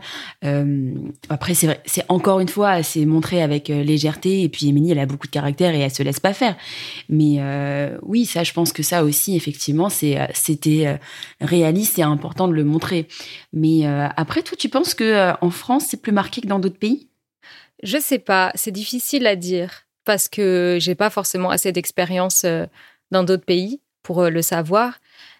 après, 1.28 1.54
c'est 1.54 1.80
c'est 1.86 2.04
encore 2.08 2.40
une 2.40 2.48
fois, 2.48 2.82
c'est 2.82 3.04
montré 3.04 3.42
avec 3.42 3.68
légèreté. 3.68 4.42
Et 4.42 4.48
puis 4.48 4.68
Emily, 4.68 4.92
elle 4.92 4.98
a 4.98 5.06
beaucoup 5.06 5.26
de 5.26 5.32
caractère 5.32 5.74
et 5.74 5.80
elle 5.80 5.90
se 5.90 6.02
laisse 6.02 6.20
pas 6.20 6.32
faire. 6.32 6.56
Mais 7.08 7.40
oui, 8.02 8.26
ça, 8.26 8.42
je 8.42 8.52
pense 8.52 8.72
que 8.72 8.82
ça 8.82 9.04
aussi, 9.04 9.36
effectivement, 9.36 9.88
c'est 9.88 10.18
c'était 10.34 10.98
réaliste 11.40 11.98
et 11.98 12.02
important 12.02 12.48
de 12.48 12.54
le 12.54 12.64
montrer. 12.64 13.06
Mais 13.52 13.86
après 14.16 14.42
tout, 14.42 14.56
tu 14.56 14.68
penses 14.68 14.94
que 14.94 15.32
en 15.40 15.50
France, 15.50 15.86
c'est 15.88 16.00
plus 16.00 16.12
marqué 16.12 16.40
que 16.40 16.46
dans 16.46 16.58
d'autres 16.58 16.78
pays? 16.78 17.09
Je 17.82 17.98
sais 17.98 18.18
pas, 18.18 18.52
c'est 18.54 18.70
difficile 18.70 19.26
à 19.26 19.36
dire 19.36 19.86
parce 20.04 20.28
que 20.28 20.78
j'ai 20.80 20.94
pas 20.94 21.10
forcément 21.10 21.50
assez 21.50 21.72
d'expérience 21.72 22.44
euh, 22.44 22.66
dans 23.10 23.22
d'autres 23.22 23.44
pays 23.44 23.80
pour 24.02 24.22
euh, 24.22 24.30
le 24.30 24.42
savoir. 24.42 24.98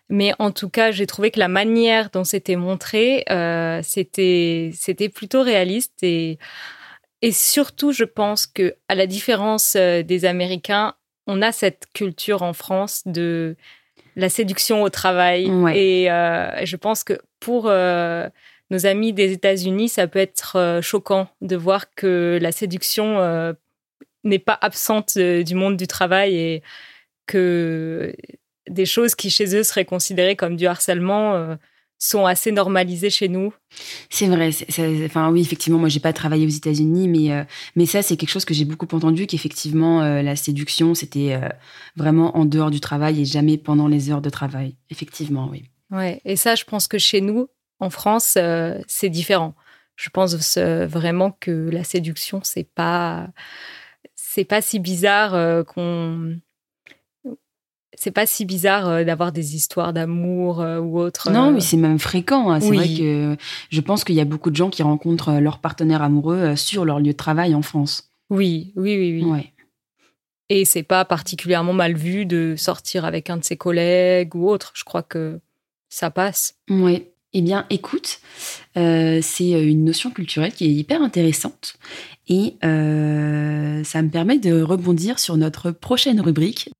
Mais 0.08 0.32
en 0.38 0.50
tout 0.50 0.68
cas, 0.68 0.90
j'ai 0.90 1.06
trouvé 1.06 1.30
que 1.30 1.38
la 1.38 1.48
manière 1.48 2.10
dont 2.10 2.24
c'était 2.24 2.56
montré, 2.56 3.24
euh, 3.30 3.80
c'était 3.84 4.70
c'était 4.74 5.08
plutôt 5.08 5.42
réaliste 5.42 6.02
et 6.02 6.38
et 7.22 7.32
surtout, 7.32 7.92
je 7.92 8.04
pense 8.04 8.46
que 8.46 8.74
à 8.88 8.94
la 8.94 9.06
différence 9.06 9.76
des 9.76 10.24
Américains, 10.24 10.94
on 11.26 11.42
a 11.42 11.52
cette 11.52 11.86
culture 11.92 12.42
en 12.42 12.54
France 12.54 13.02
de 13.06 13.56
la 14.16 14.28
séduction 14.28 14.82
au 14.82 14.90
travail. 14.90 15.50
Ouais. 15.50 15.78
Et 15.78 16.10
euh, 16.10 16.64
je 16.64 16.76
pense 16.76 17.04
que 17.04 17.18
pour 17.38 17.66
euh, 17.66 18.28
nos 18.70 18.86
amis 18.86 19.12
des 19.12 19.32
États-Unis, 19.32 19.88
ça 19.88 20.06
peut 20.06 20.18
être 20.18 20.56
euh, 20.56 20.82
choquant 20.82 21.28
de 21.40 21.56
voir 21.56 21.92
que 21.94 22.38
la 22.40 22.52
séduction 22.52 23.18
euh, 23.18 23.52
n'est 24.24 24.38
pas 24.38 24.58
absente 24.60 25.14
euh, 25.16 25.42
du 25.42 25.54
monde 25.54 25.76
du 25.76 25.86
travail 25.86 26.36
et 26.36 26.62
que 27.26 28.14
des 28.68 28.86
choses 28.86 29.14
qui 29.14 29.30
chez 29.30 29.56
eux 29.56 29.62
seraient 29.62 29.84
considérées 29.84 30.36
comme 30.36 30.56
du 30.56 30.66
harcèlement 30.66 31.56
sont 32.00 32.24
assez 32.24 32.50
normalisées 32.50 33.10
chez 33.10 33.28
nous. 33.28 33.52
C'est 34.08 34.26
vrai. 34.26 34.50
enfin, 35.04 35.30
oui, 35.30 35.42
effectivement, 35.42 35.78
moi, 35.78 35.90
j'ai 35.90 36.00
pas 36.00 36.14
travaillé 36.14 36.46
aux 36.46 36.50
États-Unis, 36.50 37.06
mais 37.08 37.32
euh, 37.32 37.44
mais 37.76 37.86
ça, 37.86 38.02
c'est 38.02 38.16
quelque 38.16 38.30
chose 38.30 38.46
que 38.46 38.54
j'ai 38.54 38.64
beaucoup 38.64 38.88
entendu 38.96 39.26
qu'effectivement, 39.26 40.02
euh, 40.02 40.22
la 40.22 40.34
séduction, 40.34 40.94
c'était 40.94 41.34
euh, 41.34 41.48
vraiment 41.96 42.36
en 42.36 42.46
dehors 42.46 42.70
du 42.70 42.80
travail 42.80 43.20
et 43.20 43.24
jamais 43.26 43.58
pendant 43.58 43.86
les 43.86 44.10
heures 44.10 44.22
de 44.22 44.30
travail. 44.30 44.76
Effectivement, 44.88 45.48
oui. 45.52 45.64
Ouais, 45.90 46.22
et 46.24 46.36
ça, 46.36 46.54
je 46.54 46.64
pense 46.64 46.88
que 46.88 46.98
chez 46.98 47.20
nous, 47.20 47.48
en 47.80 47.90
France, 47.90 48.34
euh, 48.36 48.78
c'est 48.86 49.08
différent. 49.08 49.54
Je 49.96 50.08
pense 50.10 50.56
euh, 50.56 50.86
vraiment 50.86 51.32
que 51.40 51.68
la 51.70 51.84
séduction, 51.84 52.40
c'est 52.42 52.64
pas, 52.64 53.28
c'est 54.14 54.44
pas 54.44 54.62
si 54.62 54.78
bizarre 54.78 55.34
euh, 55.34 55.62
qu'on, 55.62 56.38
c'est 57.94 58.10
pas 58.10 58.24
si 58.24 58.46
bizarre 58.46 58.88
euh, 58.88 59.04
d'avoir 59.04 59.32
des 59.32 59.56
histoires 59.56 59.92
d'amour 59.92 60.60
euh, 60.60 60.78
ou 60.78 60.98
autre. 60.98 61.30
Non, 61.30 61.52
oui, 61.52 61.60
c'est 61.60 61.76
même 61.76 61.98
fréquent. 61.98 62.50
hein. 62.50 62.60
C'est 62.60 62.70
oui. 62.70 62.76
vrai 62.76 62.88
que 62.88 63.36
je 63.70 63.80
pense 63.80 64.04
qu'il 64.04 64.14
y 64.14 64.20
a 64.20 64.24
beaucoup 64.24 64.50
de 64.50 64.56
gens 64.56 64.70
qui 64.70 64.82
rencontrent 64.82 65.32
leur 65.32 65.58
partenaire 65.58 66.02
amoureux 66.02 66.56
sur 66.56 66.84
leur 66.84 66.98
lieu 66.98 67.12
de 67.12 67.16
travail 67.16 67.54
en 67.54 67.62
France. 67.62 68.10
oui, 68.30 68.72
oui, 68.76 68.96
oui, 68.96 69.22
oui. 69.22 69.30
Ouais. 69.30 69.52
Et 70.52 70.64
c'est 70.64 70.82
pas 70.82 71.04
particulièrement 71.04 71.72
mal 71.72 71.94
vu 71.94 72.26
de 72.26 72.54
sortir 72.56 73.04
avec 73.04 73.30
un 73.30 73.36
de 73.36 73.44
ses 73.44 73.56
collègues 73.56 74.34
ou 74.34 74.48
autre. 74.48 74.72
Je 74.74 74.82
crois 74.82 75.04
que 75.04 75.40
ça 75.88 76.10
passe. 76.10 76.56
Ouais. 76.68 77.12
Eh 77.32 77.42
bien, 77.42 77.64
écoute, 77.70 78.20
euh, 78.76 79.20
c'est 79.22 79.50
une 79.50 79.84
notion 79.84 80.10
culturelle 80.10 80.52
qui 80.52 80.64
est 80.64 80.72
hyper 80.72 81.00
intéressante 81.00 81.76
et 82.28 82.56
euh, 82.64 83.84
ça 83.84 84.02
me 84.02 84.08
permet 84.08 84.38
de 84.38 84.62
rebondir 84.62 85.18
sur 85.18 85.36
notre 85.36 85.70
prochaine 85.70 86.20
rubrique. 86.20 86.70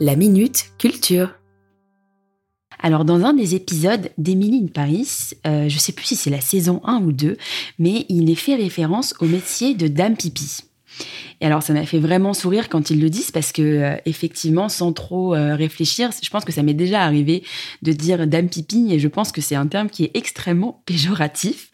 La 0.00 0.16
minute 0.16 0.72
culture. 0.78 1.34
Alors, 2.80 3.04
dans 3.04 3.24
un 3.24 3.34
des 3.34 3.54
épisodes 3.54 4.10
d'Emily 4.18 4.64
in 4.64 4.68
Paris, 4.68 5.30
euh, 5.46 5.68
je 5.68 5.78
sais 5.78 5.92
plus 5.92 6.06
si 6.06 6.16
c'est 6.16 6.30
la 6.30 6.40
saison 6.40 6.80
1 6.84 7.02
ou 7.02 7.12
2, 7.12 7.36
mais 7.78 8.06
il 8.08 8.30
est 8.30 8.36
fait 8.36 8.56
référence 8.56 9.14
au 9.20 9.26
métier 9.26 9.74
de 9.74 9.86
dame 9.86 10.16
pipi. 10.16 10.69
Et 11.40 11.46
alors, 11.46 11.62
ça 11.62 11.72
m'a 11.72 11.86
fait 11.86 11.98
vraiment 11.98 12.34
sourire 12.34 12.68
quand 12.68 12.90
ils 12.90 13.00
le 13.00 13.08
disent 13.08 13.30
parce 13.30 13.52
que, 13.52 13.62
euh, 13.62 13.96
effectivement, 14.06 14.68
sans 14.68 14.92
trop 14.92 15.34
euh, 15.34 15.54
réfléchir, 15.54 16.10
je 16.22 16.28
pense 16.30 16.44
que 16.44 16.52
ça 16.52 16.62
m'est 16.62 16.74
déjà 16.74 17.02
arrivé 17.02 17.42
de 17.82 17.92
dire 17.92 18.26
dame 18.26 18.48
pipi 18.48 18.92
et 18.92 18.98
je 18.98 19.08
pense 19.08 19.32
que 19.32 19.40
c'est 19.40 19.54
un 19.54 19.66
terme 19.66 19.88
qui 19.88 20.04
est 20.04 20.10
extrêmement 20.14 20.82
péjoratif. 20.86 21.70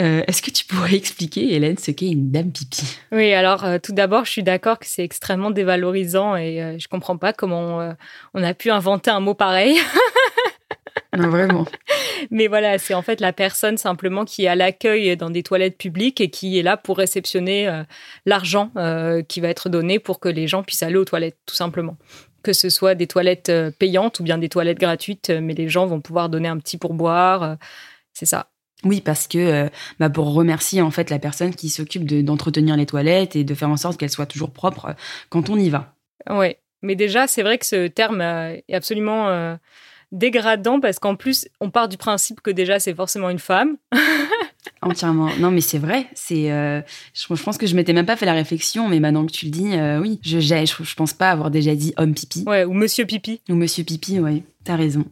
Euh, 0.00 0.22
Est-ce 0.26 0.42
que 0.42 0.50
tu 0.50 0.64
pourrais 0.64 0.94
expliquer, 0.94 1.54
Hélène, 1.54 1.78
ce 1.78 1.90
qu'est 1.90 2.10
une 2.10 2.30
dame 2.30 2.50
pipi? 2.50 2.82
Oui, 3.12 3.32
alors 3.32 3.64
tout 3.82 3.92
d'abord, 3.92 4.24
je 4.24 4.30
suis 4.30 4.42
d'accord 4.42 4.78
que 4.78 4.86
c'est 4.86 5.04
extrêmement 5.04 5.50
dévalorisant 5.50 6.36
et 6.36 6.76
je 6.78 6.88
comprends 6.88 7.16
pas 7.16 7.32
comment 7.32 7.94
on 8.34 8.42
a 8.42 8.54
pu 8.54 8.70
inventer 8.70 9.10
un 9.10 9.20
mot 9.20 9.34
pareil. 9.34 9.76
Non, 11.16 11.28
vraiment. 11.28 11.66
Mais 12.30 12.46
voilà, 12.46 12.78
c'est 12.78 12.94
en 12.94 13.02
fait 13.02 13.20
la 13.20 13.32
personne 13.32 13.76
simplement 13.76 14.24
qui 14.24 14.44
est 14.44 14.48
à 14.48 14.54
l'accueil 14.54 15.16
dans 15.16 15.30
des 15.30 15.42
toilettes 15.42 15.76
publiques 15.78 16.20
et 16.20 16.30
qui 16.30 16.58
est 16.58 16.62
là 16.62 16.76
pour 16.76 16.96
réceptionner 16.98 17.68
euh, 17.68 17.82
l'argent 18.26 18.70
euh, 18.76 19.22
qui 19.22 19.40
va 19.40 19.48
être 19.48 19.68
donné 19.68 19.98
pour 19.98 20.20
que 20.20 20.28
les 20.28 20.46
gens 20.48 20.62
puissent 20.62 20.82
aller 20.82 20.96
aux 20.96 21.04
toilettes, 21.04 21.38
tout 21.46 21.54
simplement. 21.54 21.96
Que 22.42 22.52
ce 22.52 22.68
soit 22.68 22.94
des 22.94 23.06
toilettes 23.06 23.48
euh, 23.48 23.70
payantes 23.70 24.20
ou 24.20 24.22
bien 24.22 24.38
des 24.38 24.48
toilettes 24.48 24.78
gratuites, 24.78 25.30
mais 25.30 25.54
les 25.54 25.68
gens 25.68 25.86
vont 25.86 26.00
pouvoir 26.00 26.28
donner 26.28 26.48
un 26.48 26.58
petit 26.58 26.78
pourboire. 26.78 27.42
euh, 27.42 27.54
c'est 28.12 28.26
ça. 28.26 28.48
Oui, 28.84 29.00
parce 29.00 29.26
que 29.26 29.70
bah, 29.98 30.10
pour 30.10 30.34
remercier 30.34 30.82
en 30.82 30.90
fait 30.90 31.08
la 31.08 31.18
personne 31.18 31.54
qui 31.54 31.70
s'occupe 31.70 32.04
de- 32.04 32.20
d'entretenir 32.20 32.76
les 32.76 32.84
toilettes 32.84 33.34
et 33.34 33.42
de 33.42 33.54
faire 33.54 33.70
en 33.70 33.78
sorte 33.78 33.98
qu'elles 33.98 34.10
soient 34.10 34.26
toujours 34.26 34.50
propres 34.50 34.94
quand 35.30 35.48
on 35.48 35.56
y 35.58 35.70
va. 35.70 35.94
Ouais. 36.28 36.58
Mais 36.82 36.94
déjà, 36.96 37.26
c'est 37.26 37.42
vrai 37.42 37.56
que 37.56 37.64
ce 37.64 37.86
terme 37.86 38.20
est 38.20 38.74
absolument 38.74 39.28
euh, 39.30 39.56
dégradant 40.12 40.80
parce 40.80 40.98
qu'en 40.98 41.16
plus, 41.16 41.48
on 41.60 41.70
part 41.70 41.88
du 41.88 41.96
principe 41.96 42.40
que 42.40 42.50
déjà, 42.50 42.78
c'est 42.78 42.94
forcément 42.94 43.30
une 43.30 43.38
femme. 43.38 43.76
Entièrement. 44.82 45.30
Non, 45.38 45.50
mais 45.50 45.60
c'est 45.60 45.78
vrai. 45.78 46.06
C'est. 46.14 46.50
euh, 46.52 46.80
je, 47.14 47.34
je 47.34 47.42
pense 47.42 47.56
que 47.58 47.66
je 47.66 47.74
m'étais 47.74 47.92
même 47.92 48.06
pas 48.06 48.16
fait 48.16 48.26
la 48.26 48.32
réflexion, 48.34 48.88
mais 48.88 49.00
maintenant 49.00 49.24
que 49.26 49.32
tu 49.32 49.46
le 49.46 49.50
dis, 49.50 49.72
euh, 49.74 49.98
oui. 50.00 50.20
Je, 50.22 50.38
j'ai- 50.40 50.66
je, 50.66 50.74
je 50.82 50.94
pense 50.94 51.12
pas 51.14 51.30
avoir 51.30 51.50
déjà 51.50 51.74
dit 51.74 51.94
homme 51.96 52.14
pipi 52.14 52.44
Ouais, 52.46 52.64
ou 52.64 52.72
monsieur 52.74 53.04
pipi. 53.06 53.40
ou 53.48 53.54
monsieur 53.54 53.84
pipi. 53.84 54.20
Ouais, 54.20 54.42
t'as 54.64 54.76
raison. 54.76 55.04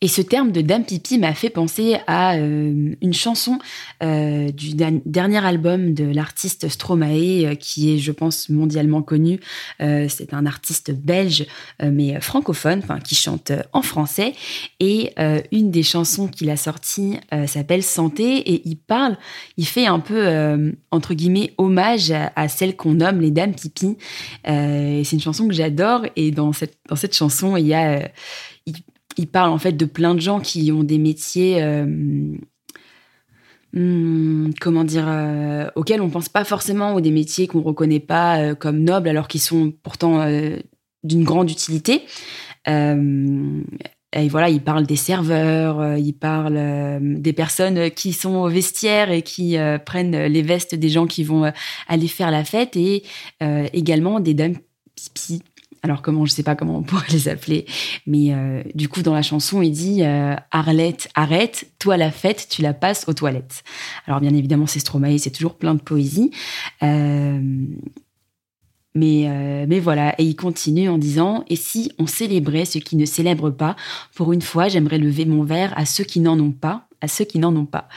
Et 0.00 0.06
ce 0.06 0.22
terme 0.22 0.52
de 0.52 0.60
dame 0.60 0.84
pipi 0.84 1.18
m'a 1.18 1.34
fait 1.34 1.50
penser 1.50 1.96
à 2.06 2.36
euh, 2.36 2.94
une 3.00 3.12
chanson 3.12 3.58
euh, 4.02 4.50
du 4.52 4.74
dernier 4.74 5.44
album 5.44 5.92
de 5.92 6.04
l'artiste 6.04 6.68
Stromae, 6.68 7.44
euh, 7.44 7.54
qui 7.56 7.92
est, 7.92 7.98
je 7.98 8.12
pense, 8.12 8.48
mondialement 8.48 9.02
connu. 9.02 9.40
C'est 9.80 10.32
un 10.32 10.46
artiste 10.46 10.92
belge, 10.92 11.46
mais 11.82 12.20
francophone, 12.20 12.82
qui 13.04 13.14
chante 13.14 13.52
en 13.72 13.82
français. 13.82 14.34
Et 14.80 15.14
une 15.52 15.70
des 15.70 15.82
chansons 15.82 16.28
qu'il 16.28 16.50
a 16.50 16.56
sorties 16.56 17.16
s'appelle 17.46 17.82
Santé, 17.82 18.38
et 18.38 18.62
il 18.68 18.76
parle, 18.76 19.16
il 19.56 19.66
fait 19.66 19.86
un 19.86 20.00
peu 20.00 20.72
entre 20.90 21.14
guillemets 21.14 21.54
hommage 21.58 22.10
à, 22.10 22.32
à 22.36 22.48
celles 22.48 22.76
qu'on 22.76 22.94
nomme 22.94 23.20
les 23.20 23.30
dames 23.30 23.54
pipi. 23.54 23.96
C'est 24.44 25.12
une 25.12 25.20
chanson 25.20 25.46
que 25.48 25.54
j'adore, 25.54 26.02
et 26.16 26.30
dans 26.30 26.52
cette 26.52 26.78
dans 26.88 26.96
cette 26.96 27.14
chanson, 27.14 27.56
il 27.56 27.66
y 27.66 27.74
a 27.74 28.10
il 29.18 29.26
parle 29.26 29.50
en 29.50 29.58
fait 29.58 29.72
de 29.72 29.84
plein 29.84 30.14
de 30.14 30.20
gens 30.20 30.40
qui 30.40 30.70
ont 30.72 30.84
des 30.84 30.98
métiers, 30.98 31.62
euh, 31.62 31.84
hmm, 33.72 34.50
comment 34.60 34.84
dire, 34.84 35.06
euh, 35.08 35.68
auxquels 35.74 36.00
on 36.00 36.08
pense 36.08 36.28
pas 36.28 36.44
forcément, 36.44 36.94
ou 36.94 37.00
des 37.00 37.10
métiers 37.10 37.46
qu'on 37.46 37.62
reconnaît 37.62 38.00
pas 38.00 38.38
euh, 38.38 38.54
comme 38.54 38.78
nobles, 38.78 39.08
alors 39.08 39.28
qu'ils 39.28 39.40
sont 39.40 39.72
pourtant 39.82 40.24
d'une 41.02 41.24
grande 41.24 41.50
utilité. 41.50 42.02
Et 44.16 44.28
voilà, 44.28 44.48
il 44.48 44.62
parle 44.62 44.86
des 44.86 44.96
serveurs, 44.96 45.98
il 45.98 46.14
parle 46.14 46.98
des 47.00 47.32
personnes 47.34 47.90
qui 47.90 48.14
sont 48.14 48.36
au 48.36 48.48
vestiaire 48.48 49.10
et 49.10 49.22
qui 49.22 49.56
prennent 49.84 50.16
les 50.16 50.42
vestes 50.42 50.74
des 50.74 50.88
gens 50.88 51.06
qui 51.06 51.24
vont 51.24 51.52
aller 51.88 52.08
faire 52.08 52.30
la 52.30 52.44
fête, 52.44 52.76
et 52.76 53.04
également 53.40 54.20
des 54.20 54.34
dames. 54.34 54.56
Alors 55.82 56.02
comment, 56.02 56.24
je 56.24 56.32
sais 56.32 56.42
pas 56.42 56.56
comment 56.56 56.78
on 56.78 56.82
pourrait 56.82 57.06
les 57.12 57.28
appeler, 57.28 57.66
mais 58.06 58.34
euh, 58.34 58.62
du 58.74 58.88
coup 58.88 59.02
dans 59.02 59.14
la 59.14 59.22
chanson 59.22 59.62
il 59.62 59.70
dit 59.70 60.02
euh, 60.02 60.34
Arlette, 60.50 61.08
arrête, 61.14 61.70
toi 61.78 61.96
la 61.96 62.10
fête, 62.10 62.48
tu 62.50 62.62
la 62.62 62.74
passes 62.74 63.04
aux 63.08 63.14
toilettes. 63.14 63.62
Alors 64.06 64.20
bien 64.20 64.34
évidemment 64.34 64.66
c'est 64.66 64.80
Stromae, 64.80 65.18
c'est 65.18 65.30
toujours 65.30 65.56
plein 65.56 65.74
de 65.74 65.80
poésie, 65.80 66.30
Euh, 66.82 67.40
mais 68.94 69.66
mais 69.68 69.78
voilà 69.78 70.14
et 70.18 70.24
il 70.24 70.34
continue 70.34 70.88
en 70.88 70.98
disant 70.98 71.44
et 71.48 71.54
si 71.56 71.92
on 71.98 72.06
célébrait 72.06 72.64
ceux 72.64 72.80
qui 72.80 72.96
ne 72.96 73.04
célèbrent 73.04 73.54
pas, 73.54 73.76
pour 74.14 74.32
une 74.32 74.42
fois 74.42 74.66
j'aimerais 74.68 74.98
lever 74.98 75.24
mon 75.24 75.44
verre 75.44 75.72
à 75.76 75.84
ceux 75.84 76.04
qui 76.04 76.18
n'en 76.18 76.40
ont 76.40 76.52
pas, 76.52 76.87
à 77.00 77.08
ceux 77.08 77.24
qui 77.24 77.38
n'en 77.38 77.54
ont 77.54 77.66
pas. 77.66 77.88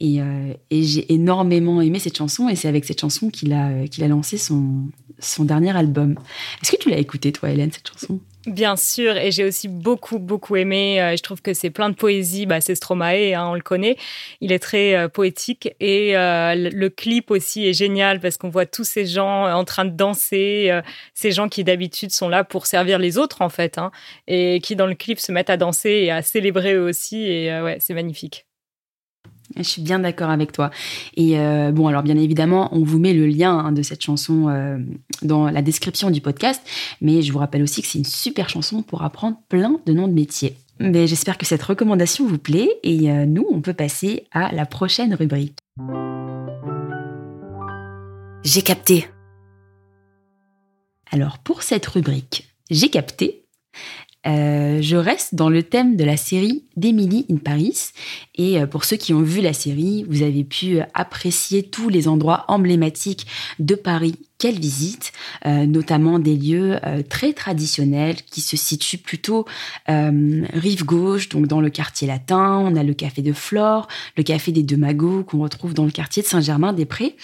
Et, 0.00 0.20
euh, 0.20 0.52
et 0.70 0.82
j'ai 0.82 1.12
énormément 1.12 1.80
aimé 1.80 1.98
cette 1.98 2.16
chanson 2.16 2.48
et 2.48 2.56
c'est 2.56 2.68
avec 2.68 2.84
cette 2.84 3.00
chanson 3.00 3.30
qu'il 3.30 3.52
a 3.52 3.86
qu'il 3.88 4.04
a 4.04 4.08
lancé 4.08 4.38
son 4.38 4.88
son 5.18 5.44
dernier 5.44 5.76
album. 5.76 6.16
Est-ce 6.62 6.72
que 6.72 6.76
tu 6.76 6.90
l'as 6.90 6.98
écouté, 6.98 7.32
toi, 7.32 7.50
Hélène, 7.50 7.72
cette 7.72 7.88
chanson? 7.88 8.20
Bien 8.46 8.76
sûr, 8.76 9.16
et 9.16 9.32
j'ai 9.32 9.42
aussi 9.44 9.66
beaucoup, 9.66 10.20
beaucoup 10.20 10.54
aimé. 10.54 11.00
euh, 11.00 11.16
je 11.16 11.22
trouve 11.22 11.42
que 11.42 11.52
c'est 11.52 11.70
plein 11.70 11.90
de 11.90 11.96
poésie. 11.96 12.46
Bah, 12.46 12.60
c'est 12.60 12.76
Stromae, 12.76 13.34
hein, 13.34 13.48
on 13.48 13.54
le 13.54 13.60
connaît. 13.60 13.96
Il 14.40 14.52
est 14.52 14.60
très 14.60 14.94
euh, 14.94 15.08
poétique. 15.08 15.74
Et 15.80 16.16
euh, 16.16 16.54
le, 16.54 16.88
clip 16.88 17.32
aussi 17.32 17.66
est 17.66 17.72
génial 17.72 18.20
parce 18.20 18.36
qu'on 18.36 18.48
voit 18.48 18.64
tous 18.64 18.84
ces 18.84 19.04
gens 19.04 19.52
en 19.52 19.64
train 19.64 19.84
de 19.84 19.90
danser, 19.90 20.70
ces 21.12 21.32
gens 21.32 21.48
qui 21.48 21.64
d'habitude 21.64 22.12
sont 22.12 22.28
là 22.28 22.44
pour 22.44 22.66
servir 22.66 23.00
les 23.00 23.18
autres, 23.18 23.42
en 23.42 23.48
fait, 23.48 23.78
hein, 23.78 23.90
et 24.28 24.60
qui 24.60 24.76
dans 24.76 24.86
le 24.86 24.94
clip 24.94 25.18
se 25.18 25.32
mettent 25.32 25.50
à 25.50 25.56
danser 25.56 25.90
et 25.90 26.10
à 26.12 26.22
célébrer 26.22 26.74
eux 26.74 26.84
aussi. 26.84 27.24
Et 27.24 27.60
ouais, 27.60 27.78
c'est 27.80 27.94
magnifique. 27.94 28.45
Je 29.56 29.62
suis 29.62 29.82
bien 29.82 29.98
d'accord 29.98 30.30
avec 30.30 30.52
toi. 30.52 30.70
Et 31.16 31.38
euh, 31.38 31.72
bon, 31.72 31.88
alors 31.88 32.02
bien 32.02 32.16
évidemment, 32.16 32.68
on 32.72 32.84
vous 32.84 32.98
met 32.98 33.14
le 33.14 33.26
lien 33.26 33.58
hein, 33.58 33.72
de 33.72 33.82
cette 33.82 34.02
chanson 34.02 34.48
euh, 34.48 34.78
dans 35.22 35.50
la 35.50 35.62
description 35.62 36.10
du 36.10 36.20
podcast, 36.20 36.60
mais 37.00 37.22
je 37.22 37.32
vous 37.32 37.38
rappelle 37.38 37.62
aussi 37.62 37.82
que 37.82 37.88
c'est 37.88 37.98
une 37.98 38.04
super 38.04 38.48
chanson 38.48 38.82
pour 38.82 39.02
apprendre 39.02 39.38
plein 39.48 39.80
de 39.86 39.92
noms 39.92 40.08
de 40.08 40.12
métiers. 40.12 40.56
Mais 40.78 41.06
j'espère 41.06 41.38
que 41.38 41.46
cette 41.46 41.62
recommandation 41.62 42.26
vous 42.26 42.38
plaît 42.38 42.68
et 42.82 43.10
euh, 43.10 43.24
nous, 43.24 43.46
on 43.50 43.62
peut 43.62 43.72
passer 43.72 44.26
à 44.30 44.52
la 44.52 44.66
prochaine 44.66 45.14
rubrique. 45.14 45.56
J'ai 48.44 48.62
capté. 48.62 49.06
Alors 51.10 51.38
pour 51.38 51.62
cette 51.62 51.86
rubrique, 51.86 52.48
j'ai 52.70 52.90
capté. 52.90 53.46
Euh, 54.26 54.78
je 54.82 54.96
reste 54.96 55.34
dans 55.34 55.48
le 55.48 55.62
thème 55.62 55.96
de 55.96 56.04
la 56.04 56.16
série 56.16 56.64
d'Emily 56.76 57.26
in 57.30 57.36
Paris. 57.36 57.90
Et 58.34 58.60
euh, 58.60 58.66
pour 58.66 58.84
ceux 58.84 58.96
qui 58.96 59.14
ont 59.14 59.22
vu 59.22 59.40
la 59.40 59.52
série, 59.52 60.04
vous 60.08 60.22
avez 60.22 60.44
pu 60.44 60.80
apprécier 60.94 61.62
tous 61.62 61.88
les 61.88 62.08
endroits 62.08 62.44
emblématiques 62.48 63.26
de 63.58 63.74
Paris 63.74 64.16
qu'elle 64.38 64.58
visite, 64.58 65.12
euh, 65.46 65.66
notamment 65.66 66.18
des 66.18 66.36
lieux 66.36 66.78
très 67.08 67.32
traditionnels 67.32 68.16
qui 68.30 68.40
se 68.40 68.56
situent 68.56 68.98
plutôt 68.98 69.46
rive 69.88 70.84
gauche, 70.84 71.28
donc 71.28 71.46
dans 71.46 71.60
le 71.60 71.70
quartier 71.70 72.06
latin. 72.06 72.58
On 72.64 72.76
a 72.76 72.82
le 72.82 72.94
café 72.94 73.22
de 73.22 73.32
Flore, 73.32 73.88
le 74.16 74.22
café 74.22 74.52
des 74.52 74.62
Deux 74.62 74.76
Magots 74.76 75.24
qu'on 75.24 75.38
retrouve 75.38 75.74
dans 75.74 75.84
le 75.84 75.90
quartier 75.90 76.22
de 76.22 76.28
Saint-Germain-des-Prés. 76.28 77.16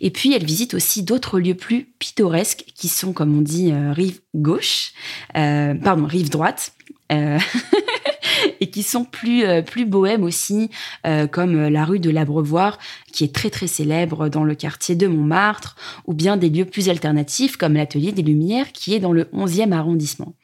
Et 0.00 0.10
puis 0.10 0.32
elle 0.34 0.44
visite 0.44 0.74
aussi 0.74 1.02
d'autres 1.02 1.38
lieux 1.38 1.54
plus 1.54 1.88
pittoresques 1.98 2.64
qui 2.74 2.88
sont, 2.88 3.12
comme 3.12 3.36
on 3.36 3.42
dit, 3.42 3.72
rive 3.72 4.20
gauche, 4.34 4.92
pardon, 5.32 6.06
rive 6.06 6.30
droite 6.30 6.72
euh, 7.12 7.38
et 8.60 8.70
qui 8.70 8.82
sont 8.82 9.04
plus 9.04 9.44
euh, 9.44 9.62
plus 9.62 9.84
bohèmes 9.84 10.22
aussi, 10.22 10.70
euh, 11.06 11.26
comme 11.26 11.68
la 11.68 11.84
rue 11.84 11.98
de 11.98 12.10
l'Abreuvoir, 12.10 12.78
qui 13.12 13.24
est 13.24 13.34
très 13.34 13.50
très 13.50 13.66
célèbre 13.66 14.28
dans 14.28 14.44
le 14.44 14.54
quartier 14.54 14.94
de 14.94 15.06
Montmartre, 15.06 15.76
ou 16.06 16.14
bien 16.14 16.36
des 16.36 16.50
lieux 16.50 16.64
plus 16.64 16.88
alternatifs 16.88 17.56
comme 17.56 17.74
l'Atelier 17.74 18.12
des 18.12 18.22
Lumières, 18.22 18.72
qui 18.72 18.94
est 18.94 19.00
dans 19.00 19.12
le 19.12 19.24
11e 19.32 19.72
arrondissement. 19.72 20.34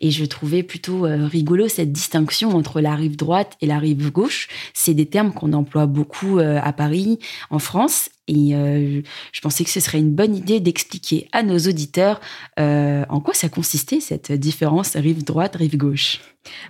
Et 0.00 0.10
je 0.10 0.24
trouvais 0.24 0.62
plutôt 0.62 1.02
rigolo 1.02 1.68
cette 1.68 1.92
distinction 1.92 2.50
entre 2.50 2.80
la 2.80 2.94
rive 2.94 3.16
droite 3.16 3.56
et 3.60 3.66
la 3.66 3.78
rive 3.78 4.10
gauche. 4.10 4.48
C'est 4.74 4.94
des 4.94 5.06
termes 5.06 5.32
qu'on 5.32 5.52
emploie 5.52 5.86
beaucoup 5.86 6.38
à 6.38 6.72
Paris, 6.72 7.18
en 7.50 7.58
France, 7.58 8.10
et 8.28 8.54
euh, 8.54 9.02
je 9.32 9.40
pensais 9.40 9.64
que 9.64 9.70
ce 9.70 9.80
serait 9.80 9.98
une 9.98 10.14
bonne 10.14 10.34
idée 10.34 10.60
d'expliquer 10.60 11.28
à 11.32 11.42
nos 11.42 11.58
auditeurs 11.58 12.20
euh, 12.58 13.04
en 13.08 13.20
quoi 13.20 13.34
ça 13.34 13.48
consistait 13.48 14.00
cette 14.00 14.32
différence 14.32 14.96
rive 14.96 15.24
droite, 15.24 15.56
rive 15.56 15.76
gauche. 15.76 16.20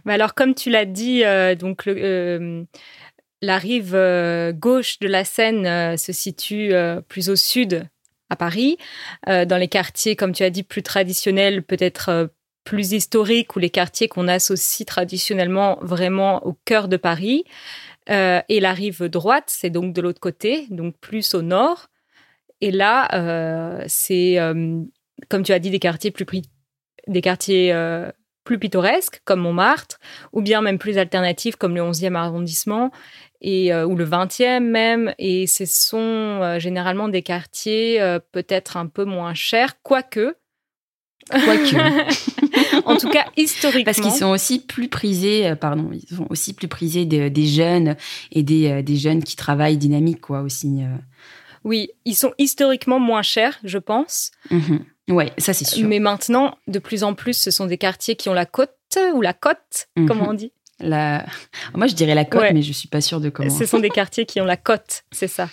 Mais 0.04 0.14
alors, 0.14 0.34
comme 0.34 0.54
tu 0.54 0.70
l'as 0.70 0.84
dit, 0.84 1.24
euh, 1.24 1.54
donc 1.54 1.86
la 1.86 3.58
rive 3.58 3.92
gauche 4.54 4.98
de 4.98 5.08
la 5.08 5.24
Seine 5.24 5.96
se 5.96 6.12
situe 6.12 6.72
plus 7.08 7.30
au 7.30 7.36
sud 7.36 7.86
à 8.28 8.36
Paris, 8.36 8.76
dans 9.26 9.58
les 9.58 9.68
quartiers, 9.68 10.16
comme 10.16 10.32
tu 10.32 10.42
as 10.42 10.50
dit, 10.50 10.62
plus 10.62 10.82
traditionnels, 10.82 11.62
peut-être 11.62 12.30
plus 12.64 12.92
historiques, 12.92 13.54
ou 13.54 13.60
les 13.60 13.70
quartiers 13.70 14.08
qu'on 14.08 14.26
associe 14.26 14.84
traditionnellement 14.84 15.78
vraiment 15.82 16.44
au 16.44 16.54
cœur 16.64 16.88
de 16.88 16.96
Paris. 16.96 17.44
Euh, 18.10 18.40
et 18.48 18.60
la 18.60 18.72
rive 18.72 19.04
droite, 19.04 19.46
c'est 19.48 19.70
donc 19.70 19.92
de 19.92 20.00
l'autre 20.00 20.20
côté, 20.20 20.66
donc 20.70 20.96
plus 21.00 21.34
au 21.34 21.42
nord. 21.42 21.88
Et 22.60 22.70
là, 22.70 23.08
euh, 23.14 23.84
c'est, 23.86 24.38
euh, 24.38 24.80
comme 25.28 25.42
tu 25.42 25.52
as 25.52 25.58
dit, 25.58 25.70
des 25.70 25.78
quartiers 25.78 26.10
plus, 26.10 26.26
des 27.06 27.20
quartiers, 27.20 27.74
plus 28.44 28.58
pittoresques, 28.58 29.20
comme 29.24 29.40
Montmartre, 29.40 29.98
ou 30.32 30.40
bien 30.40 30.62
même 30.62 30.78
plus 30.78 30.98
alternatifs, 30.98 31.56
comme 31.56 31.74
le 31.74 31.82
11e 31.82 32.14
arrondissement, 32.14 32.90
et, 33.40 33.74
ou 33.74 33.96
le 33.96 34.04
20e 34.04 34.60
même. 34.60 35.14
Et 35.18 35.46
ce 35.46 35.64
sont 35.66 36.58
généralement 36.58 37.08
des 37.08 37.22
quartiers 37.22 38.00
peut-être 38.32 38.76
un 38.76 38.86
peu 38.86 39.04
moins 39.04 39.34
chers, 39.34 39.80
quoique 39.82 40.36
Quoique. 41.30 41.76
en 42.94 42.96
tout 42.96 43.08
cas, 43.08 43.26
historiquement. 43.36 43.84
Parce 43.84 44.00
qu'ils 44.00 44.12
sont 44.12 44.30
aussi 44.30 44.60
plus 44.60 44.88
prisés, 44.88 45.48
euh, 45.48 45.56
pardon, 45.56 45.90
ils 45.92 46.16
sont 46.16 46.26
aussi 46.30 46.54
plus 46.54 46.68
prisés 46.68 47.04
des 47.04 47.46
jeunes 47.46 47.96
et 48.32 48.42
des, 48.42 48.70
euh, 48.70 48.82
des, 48.82 48.96
jeunes 48.96 49.22
qui 49.22 49.36
travaillent 49.36 49.76
dynamique, 49.76 50.20
quoi, 50.20 50.40
aussi. 50.40 50.82
Euh. 50.82 50.96
Oui, 51.64 51.90
ils 52.04 52.14
sont 52.14 52.32
historiquement 52.38 53.00
moins 53.00 53.22
chers, 53.22 53.58
je 53.64 53.78
pense. 53.78 54.30
Mhm. 54.50 54.84
Ouais, 55.08 55.32
ça 55.38 55.52
c'est 55.52 55.64
sûr. 55.64 55.86
Mais 55.86 55.98
maintenant, 55.98 56.56
de 56.68 56.78
plus 56.78 57.02
en 57.02 57.14
plus, 57.14 57.36
ce 57.36 57.50
sont 57.50 57.66
des 57.66 57.78
quartiers 57.78 58.16
qui 58.16 58.28
ont 58.28 58.34
la 58.34 58.46
côte 58.46 58.70
ou 59.14 59.20
la 59.20 59.32
côte, 59.32 59.88
mhm. 59.96 60.06
comment 60.06 60.28
on 60.30 60.34
dit? 60.34 60.52
La... 60.78 61.26
Moi, 61.74 61.86
je 61.86 61.94
dirais 61.94 62.14
la 62.14 62.24
côte, 62.24 62.46
mais 62.52 62.62
je 62.62 62.72
suis 62.72 62.88
pas 62.88 63.00
sûre 63.00 63.20
de 63.20 63.30
comment. 63.30 63.50
Ce 63.50 63.66
sont 63.66 63.78
des 63.78 63.90
quartiers 63.90 64.26
qui 64.26 64.40
ont 64.40 64.44
la 64.44 64.56
côte, 64.56 65.04
c'est 65.10 65.28
ça, 65.28 65.48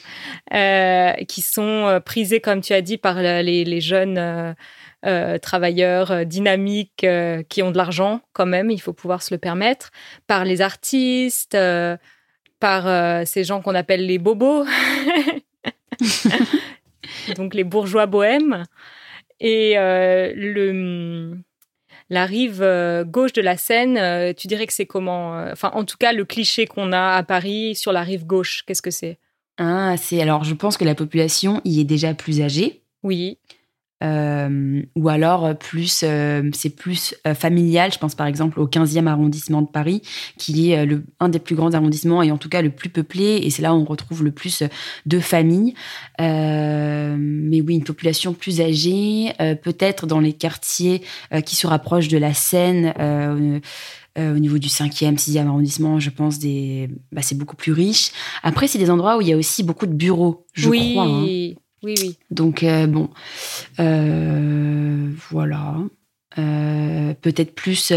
qui 1.27 1.41
sont 1.41 1.99
prisés, 2.05 2.41
comme 2.41 2.61
tu 2.61 2.73
as 2.73 2.81
dit, 2.81 2.97
par 2.97 3.21
les, 3.21 3.65
les 3.65 3.81
jeunes 3.81 4.17
euh, 4.17 4.53
travailleurs 5.37 6.11
euh, 6.11 6.23
dynamiques 6.23 7.03
euh, 7.03 7.43
qui 7.43 7.61
ont 7.61 7.71
de 7.71 7.77
l'argent 7.77 8.21
quand 8.33 8.45
même, 8.45 8.71
il 8.71 8.79
faut 8.79 8.93
pouvoir 8.93 9.21
se 9.21 9.33
le 9.33 9.37
permettre, 9.37 9.91
par 10.27 10.45
les 10.45 10.61
artistes, 10.61 11.57
par 12.59 13.27
ces 13.27 13.43
gens 13.43 13.61
qu'on 13.61 13.75
appelle 13.75 14.05
les 14.05 14.17
bobos, 14.17 14.65
donc 17.35 17.53
les 17.53 17.63
bourgeois 17.63 18.05
bohèmes. 18.05 18.63
Et 19.41 19.75
le, 19.75 21.37
la 22.09 22.25
rive 22.25 22.65
gauche 23.05 23.33
de 23.33 23.41
la 23.41 23.57
Seine, 23.57 24.33
tu 24.35 24.47
dirais 24.47 24.65
que 24.65 24.73
c'est 24.73 24.85
comment 24.85 25.33
Enfin, 25.51 25.71
en 25.73 25.83
tout 25.83 25.97
cas, 25.97 26.13
le 26.13 26.23
cliché 26.23 26.65
qu'on 26.65 26.93
a 26.93 27.15
à 27.17 27.23
Paris 27.23 27.75
sur 27.75 27.91
la 27.91 28.03
rive 28.03 28.25
gauche, 28.25 28.63
qu'est-ce 28.65 28.81
que 28.81 28.91
c'est? 28.91 29.19
Ah, 29.57 29.95
c'est 29.97 30.21
alors, 30.21 30.45
je 30.45 30.53
pense 30.53 30.77
que 30.77 30.85
la 30.85 30.95
population 30.95 31.61
y 31.65 31.81
est 31.81 31.85
déjà 31.85 32.13
plus 32.13 32.41
âgée. 32.41 32.81
Oui. 33.03 33.37
Euh, 34.03 34.81
ou 34.95 35.07
alors 35.07 35.45
euh, 35.45 35.53
plus 35.53 36.01
euh, 36.03 36.49
c'est 36.53 36.69
plus 36.69 37.15
familial. 37.35 37.91
Je 37.93 37.99
pense 37.99 38.15
par 38.15 38.27
exemple 38.27 38.59
au 38.59 38.67
15e 38.67 39.07
arrondissement 39.07 39.61
de 39.61 39.67
Paris, 39.67 40.01
qui 40.37 40.71
est 40.71 40.85
le, 40.85 41.03
un 41.19 41.29
des 41.29 41.39
plus 41.39 41.55
grands 41.55 41.73
arrondissements 41.73 42.21
et 42.21 42.31
en 42.31 42.37
tout 42.37 42.49
cas 42.49 42.61
le 42.61 42.69
plus 42.69 42.89
peuplé. 42.89 43.39
Et 43.43 43.49
c'est 43.49 43.61
là 43.61 43.73
où 43.73 43.77
on 43.77 43.85
retrouve 43.85 44.23
le 44.23 44.31
plus 44.31 44.63
de 45.05 45.19
familles. 45.19 45.73
mais 46.19 47.61
oui, 47.61 47.75
une 47.75 47.83
population 47.83 48.33
plus 48.33 48.61
âgée, 48.61 49.33
peut-être 49.61 50.07
dans 50.07 50.19
les 50.19 50.33
quartiers 50.33 51.01
qui 51.45 51.55
se 51.55 51.67
rapprochent 51.67 52.07
de 52.07 52.17
la 52.17 52.33
Seine. 52.33 52.93
au 54.17 54.39
niveau 54.39 54.57
du 54.57 54.67
5e, 54.67 55.17
6e 55.17 55.47
arrondissement, 55.47 55.99
je 55.99 56.09
pense, 56.09 56.39
des, 56.39 56.89
bah, 57.11 57.21
c'est 57.21 57.37
beaucoup 57.37 57.55
plus 57.55 57.71
riche. 57.71 58.11
Après, 58.43 58.67
c'est 58.67 58.79
des 58.79 58.89
endroits 58.89 59.17
où 59.17 59.21
il 59.21 59.27
y 59.27 59.33
a 59.33 59.37
aussi 59.37 59.63
beaucoup 59.63 59.87
de 59.87 59.93
bureaux, 59.93 60.45
je 60.53 60.69
oui. 60.69 60.91
crois. 60.93 61.05
Hein. 61.05 61.53
Oui, 61.83 61.95
oui. 62.01 62.17
Donc, 62.31 62.63
euh, 62.63 62.87
bon, 62.87 63.09
euh, 63.79 65.11
voilà. 65.29 65.75
Euh, 66.39 67.13
peut-être 67.21 67.53
plus, 67.53 67.93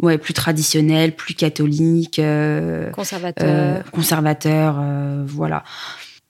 ouais, 0.00 0.18
plus 0.18 0.34
traditionnel, 0.34 1.14
plus 1.14 1.34
catholique. 1.34 2.20
conservateur. 2.92 3.90
conservateur, 3.90 4.84
voilà. 5.26 5.64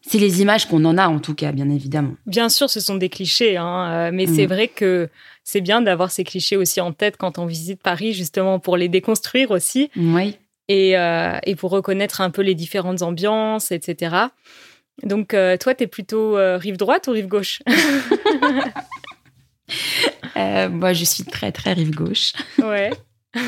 C'est 0.07 0.19
les 0.19 0.43
images 0.43 0.69
qu'on 0.69 0.85
en 0.85 0.99
a, 0.99 1.09
en 1.09 1.19
tout 1.19 1.35
cas, 1.35 1.51
bien 1.51 1.71
évidemment. 1.71 2.15
Bien 2.27 2.51
sûr, 2.51 2.69
ce 2.69 2.79
sont 2.79 2.97
des 2.97 3.09
clichés, 3.09 3.57
hein, 3.57 4.11
mais 4.13 4.27
c'est 4.27 4.47
mm. 4.47 4.51
vrai 4.51 4.69
que 4.69 5.09
c'est 5.45 5.63
bien 5.63 5.81
d'avoir 5.81 6.11
ces 6.11 6.25
clichés 6.25 6.59
aussi 6.59 6.81
en 6.83 6.93
tête 6.93 7.17
quand 7.17 7.39
on 7.39 7.47
visite 7.47 7.83
Paris, 7.83 8.13
justement, 8.13 8.61
pour 8.61 8.77
les 8.77 8.89
déconstruire 8.89 9.51
aussi. 9.51 9.91
Oui. 9.97 10.37
Et, 10.69 10.91
et 10.93 11.57
pour 11.57 11.71
reconnaître 11.71 12.21
un 12.21 12.31
peu 12.31 12.43
les 12.43 12.55
différentes 12.55 13.03
ambiances, 13.03 13.73
etc. 13.73 14.29
Donc, 15.03 15.35
euh, 15.35 15.57
toi, 15.57 15.75
tu 15.75 15.85
es 15.85 15.87
plutôt 15.87 16.37
euh, 16.37 16.57
rive 16.57 16.77
droite 16.77 17.09
ou 17.09 17.13
rive 17.13 17.29
gauche? 17.29 17.63
Euh, 20.37 20.69
Moi, 20.69 20.93
je 20.93 21.05
suis 21.05 21.25
très, 21.25 21.53
très 21.53 21.73
rive 21.73 21.95
gauche. 21.95 22.33
Ouais. 22.59 22.91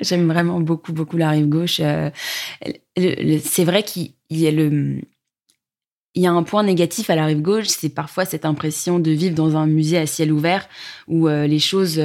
J'aime 0.00 0.26
vraiment 0.28 0.60
beaucoup, 0.60 0.92
beaucoup 0.92 1.16
la 1.16 1.30
rive 1.30 1.48
gauche. 1.48 1.80
c'est 2.96 3.64
vrai 3.64 3.82
qu'il 3.84 4.12
y 4.28 4.46
a 4.46 4.50
le. 4.50 5.00
Il 6.14 6.22
y 6.22 6.26
a 6.26 6.32
un 6.32 6.42
point 6.42 6.62
négatif 6.62 7.08
à 7.10 7.16
la 7.16 7.24
rive 7.24 7.40
gauche, 7.40 7.68
c'est 7.68 7.88
parfois 7.88 8.24
cette 8.26 8.44
impression 8.44 8.98
de 8.98 9.10
vivre 9.12 9.34
dans 9.34 9.56
un 9.56 9.66
musée 9.66 9.98
à 9.98 10.06
ciel 10.06 10.30
ouvert 10.30 10.68
où 11.08 11.26
les 11.26 11.58
choses 11.58 11.98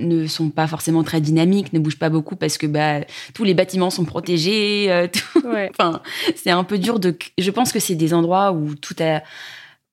ne 0.00 0.26
sont 0.26 0.50
pas 0.50 0.66
forcément 0.66 1.02
très 1.02 1.20
dynamiques, 1.20 1.72
ne 1.72 1.78
bougent 1.78 1.98
pas 1.98 2.10
beaucoup 2.10 2.36
parce 2.36 2.58
que 2.58 2.66
bah, 2.66 3.00
tous 3.34 3.44
les 3.44 3.54
bâtiments 3.54 3.90
sont 3.90 4.04
protégés. 4.04 4.86
Euh, 4.90 5.06
enfin, 5.70 6.02
c'est 6.36 6.50
un 6.50 6.64
peu 6.64 6.78
dur 6.78 6.98
de. 6.98 7.16
Je 7.38 7.50
pense 7.50 7.72
que 7.72 7.80
c'est 7.80 7.94
des 7.94 8.14
endroits 8.14 8.52
où 8.52 8.74
tout 8.74 8.96
a, 9.00 9.22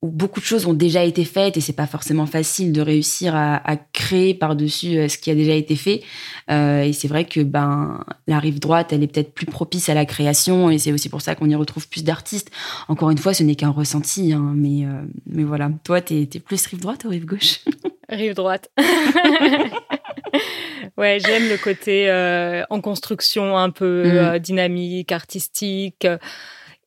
où 0.00 0.10
beaucoup 0.10 0.38
de 0.38 0.44
choses 0.44 0.66
ont 0.66 0.74
déjà 0.74 1.02
été 1.02 1.24
faites 1.24 1.56
et 1.56 1.60
c'est 1.60 1.72
pas 1.72 1.88
forcément 1.88 2.26
facile 2.26 2.72
de 2.72 2.80
réussir 2.80 3.34
à, 3.34 3.76
créer 3.92 4.32
par-dessus 4.32 4.96
euh, 4.96 5.08
ce 5.08 5.18
qui 5.18 5.30
a 5.30 5.34
déjà 5.34 5.54
été 5.54 5.74
fait. 5.74 6.02
Euh, 6.50 6.82
et 6.82 6.92
c'est 6.92 7.08
vrai 7.08 7.24
que 7.24 7.40
ben 7.40 8.04
la 8.28 8.38
rive 8.38 8.60
droite, 8.60 8.92
elle 8.92 9.02
est 9.02 9.08
peut-être 9.08 9.34
plus 9.34 9.46
propice 9.46 9.88
à 9.88 9.94
la 9.94 10.06
création 10.06 10.70
et 10.70 10.78
c'est 10.78 10.92
aussi 10.92 11.08
pour 11.08 11.20
ça 11.20 11.34
qu'on 11.34 11.50
y 11.50 11.54
retrouve 11.54 11.88
plus 11.88 12.04
d'artistes. 12.04 12.50
Encore 12.86 13.10
une 13.10 13.18
fois, 13.18 13.34
ce 13.34 13.42
n'est 13.42 13.56
qu'un 13.56 13.70
ressenti, 13.70 14.32
hein, 14.32 14.52
mais 14.54 14.86
mais 15.26 15.42
voilà. 15.42 15.70
Toi, 15.84 16.00
t'es 16.00 16.28
es 16.32 16.40
plus 16.40 16.64
rive 16.66 16.80
droite 16.80 17.04
ou 17.04 17.08
rive 17.08 17.26
gauche? 17.26 17.60
Rive 18.08 18.34
droite. 18.34 18.70
ouais, 20.96 21.18
j'aime 21.20 21.48
le 21.48 21.56
côté 21.56 22.10
euh, 22.10 22.64
en 22.70 22.80
construction 22.80 23.56
un 23.56 23.70
peu 23.70 24.04
mm. 24.04 24.10
euh, 24.10 24.38
dynamique, 24.38 25.12
artistique. 25.12 26.06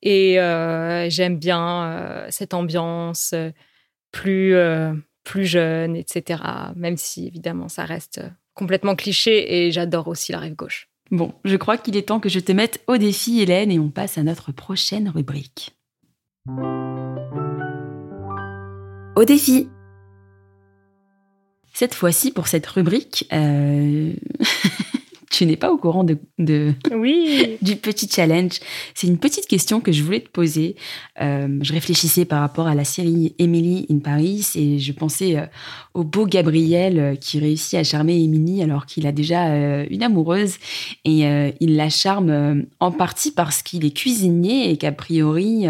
Et 0.01 0.39
euh, 0.39 1.09
j'aime 1.09 1.37
bien 1.37 2.25
cette 2.29 2.53
ambiance 2.53 3.35
plus, 4.11 4.55
plus 5.23 5.45
jeune, 5.45 5.95
etc. 5.95 6.41
Même 6.75 6.97
si, 6.97 7.27
évidemment, 7.27 7.69
ça 7.69 7.85
reste 7.85 8.21
complètement 8.55 8.95
cliché. 8.95 9.65
Et 9.67 9.71
j'adore 9.71 10.07
aussi 10.07 10.31
la 10.31 10.39
rive 10.39 10.55
gauche. 10.55 10.87
Bon, 11.11 11.33
je 11.43 11.55
crois 11.55 11.77
qu'il 11.77 11.97
est 11.97 12.07
temps 12.07 12.19
que 12.19 12.29
je 12.29 12.39
te 12.39 12.51
mette 12.51 12.81
au 12.87 12.97
défi, 12.97 13.41
Hélène, 13.41 13.71
et 13.71 13.77
on 13.77 13.89
passe 13.89 14.17
à 14.17 14.23
notre 14.23 14.51
prochaine 14.51 15.09
rubrique. 15.09 15.75
au 19.15 19.25
défi. 19.25 19.69
Cette 21.73 21.93
fois-ci, 21.93 22.31
pour 22.31 22.47
cette 22.47 22.67
rubrique, 22.67 23.27
euh, 23.31 24.13
tu 25.31 25.45
n'es 25.45 25.55
pas 25.55 25.71
au 25.71 25.77
courant 25.77 26.03
de, 26.03 26.17
de- 26.39 26.73
Oui. 26.93 27.57
du 27.61 27.77
petit 27.77 28.07
challenge. 28.09 28.59
C'est 28.93 29.07
une 29.07 29.17
petite 29.17 29.47
question 29.47 29.79
que 29.79 29.91
je 29.91 30.03
voulais 30.03 30.19
te 30.19 30.29
poser. 30.29 30.75
Euh, 31.21 31.57
je 31.61 31.73
réfléchissais 31.73 32.25
par 32.25 32.41
rapport 32.41 32.67
à 32.67 32.75
la 32.75 32.83
série 32.83 33.33
Emily 33.39 33.85
in 33.89 33.99
Paris 33.99 34.45
et 34.55 34.77
je 34.79 34.91
pensais 34.91 35.37
euh, 35.37 35.45
au 35.93 36.03
beau 36.03 36.25
Gabriel 36.25 36.99
euh, 36.99 37.15
qui 37.15 37.39
réussit 37.39 37.75
à 37.79 37.83
charmer 37.83 38.21
Emily 38.21 38.61
alors 38.61 38.85
qu'il 38.85 39.07
a 39.07 39.11
déjà 39.11 39.47
euh, 39.47 39.85
une 39.89 40.03
amoureuse 40.03 40.55
et 41.05 41.21
il 41.59 41.75
la 41.75 41.89
charme 41.89 42.65
en 42.79 42.91
partie 42.91 43.31
parce 43.31 43.61
qu'il 43.63 43.85
est 43.85 43.95
cuisinier 43.95 44.69
et 44.69 44.77
qu'a 44.77 44.91
priori 44.91 45.65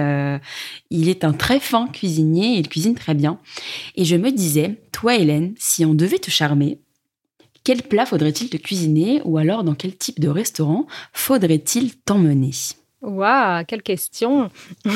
il 0.90 1.10
est 1.10 1.24
un 1.24 1.34
très 1.34 1.60
fin 1.60 1.88
cuisinier 1.88 2.56
et 2.56 2.60
il 2.60 2.68
cuisine 2.68 2.96
très 2.96 3.14
bien. 3.14 3.40
Et 3.96 4.06
je 4.06 4.16
me 4.16 4.32
disais, 4.32 4.82
toi 4.92 5.16
Hélène, 5.16 5.54
si 5.58 5.86
on 5.86 5.94
devait 5.94 6.20
te 6.20 6.30
charmer, 6.32 6.80
quel 7.64 7.84
plat 7.84 8.06
faudrait-il 8.06 8.50
te 8.50 8.58
cuisiner 8.58 9.22
ou 9.24 9.38
alors 9.38 9.64
dans 9.64 9.76
quel 9.76 9.96
type 9.96 10.20
de 10.20 10.30
restaurant 10.30 10.88
faudrait-il 11.14 11.96
t'emmener? 11.96 12.52
Waouh, 13.02 13.64
quelle 13.66 13.84
question. 13.84 14.50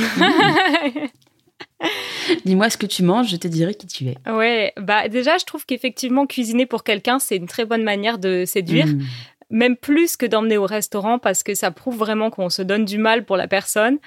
Dis-moi 2.46 2.70
ce 2.70 2.78
que 2.78 2.86
tu 2.86 3.04
manges, 3.04 3.30
je 3.30 3.36
te 3.36 3.48
dirai 3.48 3.76
qui 3.76 3.88
tu 3.88 4.08
es. 4.08 4.16
ouais, 4.30 4.74
bah 4.78 5.08
déjà, 5.10 5.38
je 5.38 5.46
trouve 5.46 5.66
qu'effectivement, 5.66 6.26
cuisiner 6.26 6.66
pour 6.66 6.84
quelqu'un, 6.84 7.20
c'est 7.20 7.36
une 7.38 7.48
très 7.48 7.66
bonne 7.66 7.84
manière 7.84 8.18
de 8.18 8.46
séduire. 8.46 8.88
Mm. 8.88 9.04
même 9.52 9.78
plus 9.78 10.18
que 10.18 10.26
d'emmener 10.26 10.58
au 10.58 10.66
restaurant 10.66 11.20
parce 11.20 11.44
que 11.44 11.54
ça 11.54 11.70
prouve 11.72 11.98
vraiment 11.98 12.32
qu'on 12.32 12.50
se 12.50 12.64
donne 12.64 12.84
du 12.84 12.98
mal 12.98 13.26
pour 13.26 13.38
la 13.38 13.48
personne, 13.48 14.00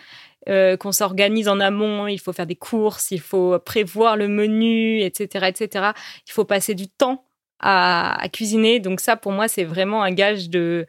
euh, 0.48 0.76
qu'on 0.76 0.92
s'organise 0.92 1.48
en 1.48 1.60
amont, 1.60 2.06
il 2.06 2.18
faut 2.18 2.32
faire 2.32 2.46
des 2.46 2.56
courses, 2.56 3.12
il 3.12 3.20
faut 3.20 3.58
prévoir 3.58 4.16
le 4.16 4.28
menu, 4.28 5.00
etc., 5.00 5.46
etc. 5.48 5.90
Il 6.26 6.32
faut 6.32 6.44
passer 6.44 6.74
du 6.74 6.88
temps 6.88 7.27
à, 7.60 8.26
cuisiner. 8.32 8.80
Donc 8.80 9.00
ça, 9.00 9.16
pour 9.16 9.32
moi, 9.32 9.48
c'est 9.48 9.64
vraiment 9.64 10.02
un 10.02 10.12
gage 10.12 10.48
de 10.50 10.86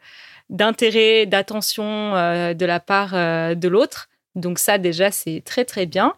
d'intérêt, 0.50 1.28
d'attention 1.28 2.16
euh, 2.16 2.56
de 2.56 2.66
la 2.66 2.80
part 2.80 3.14
euh, 3.14 3.54
de 3.54 3.68
l'autre. 3.68 4.10
Donc 4.36 4.58
ça, 4.58 4.80
déjà, 4.80 5.12
c'est 5.12 5.44
très 5.46 5.64
très 5.64 5.86
bien. 5.86 6.16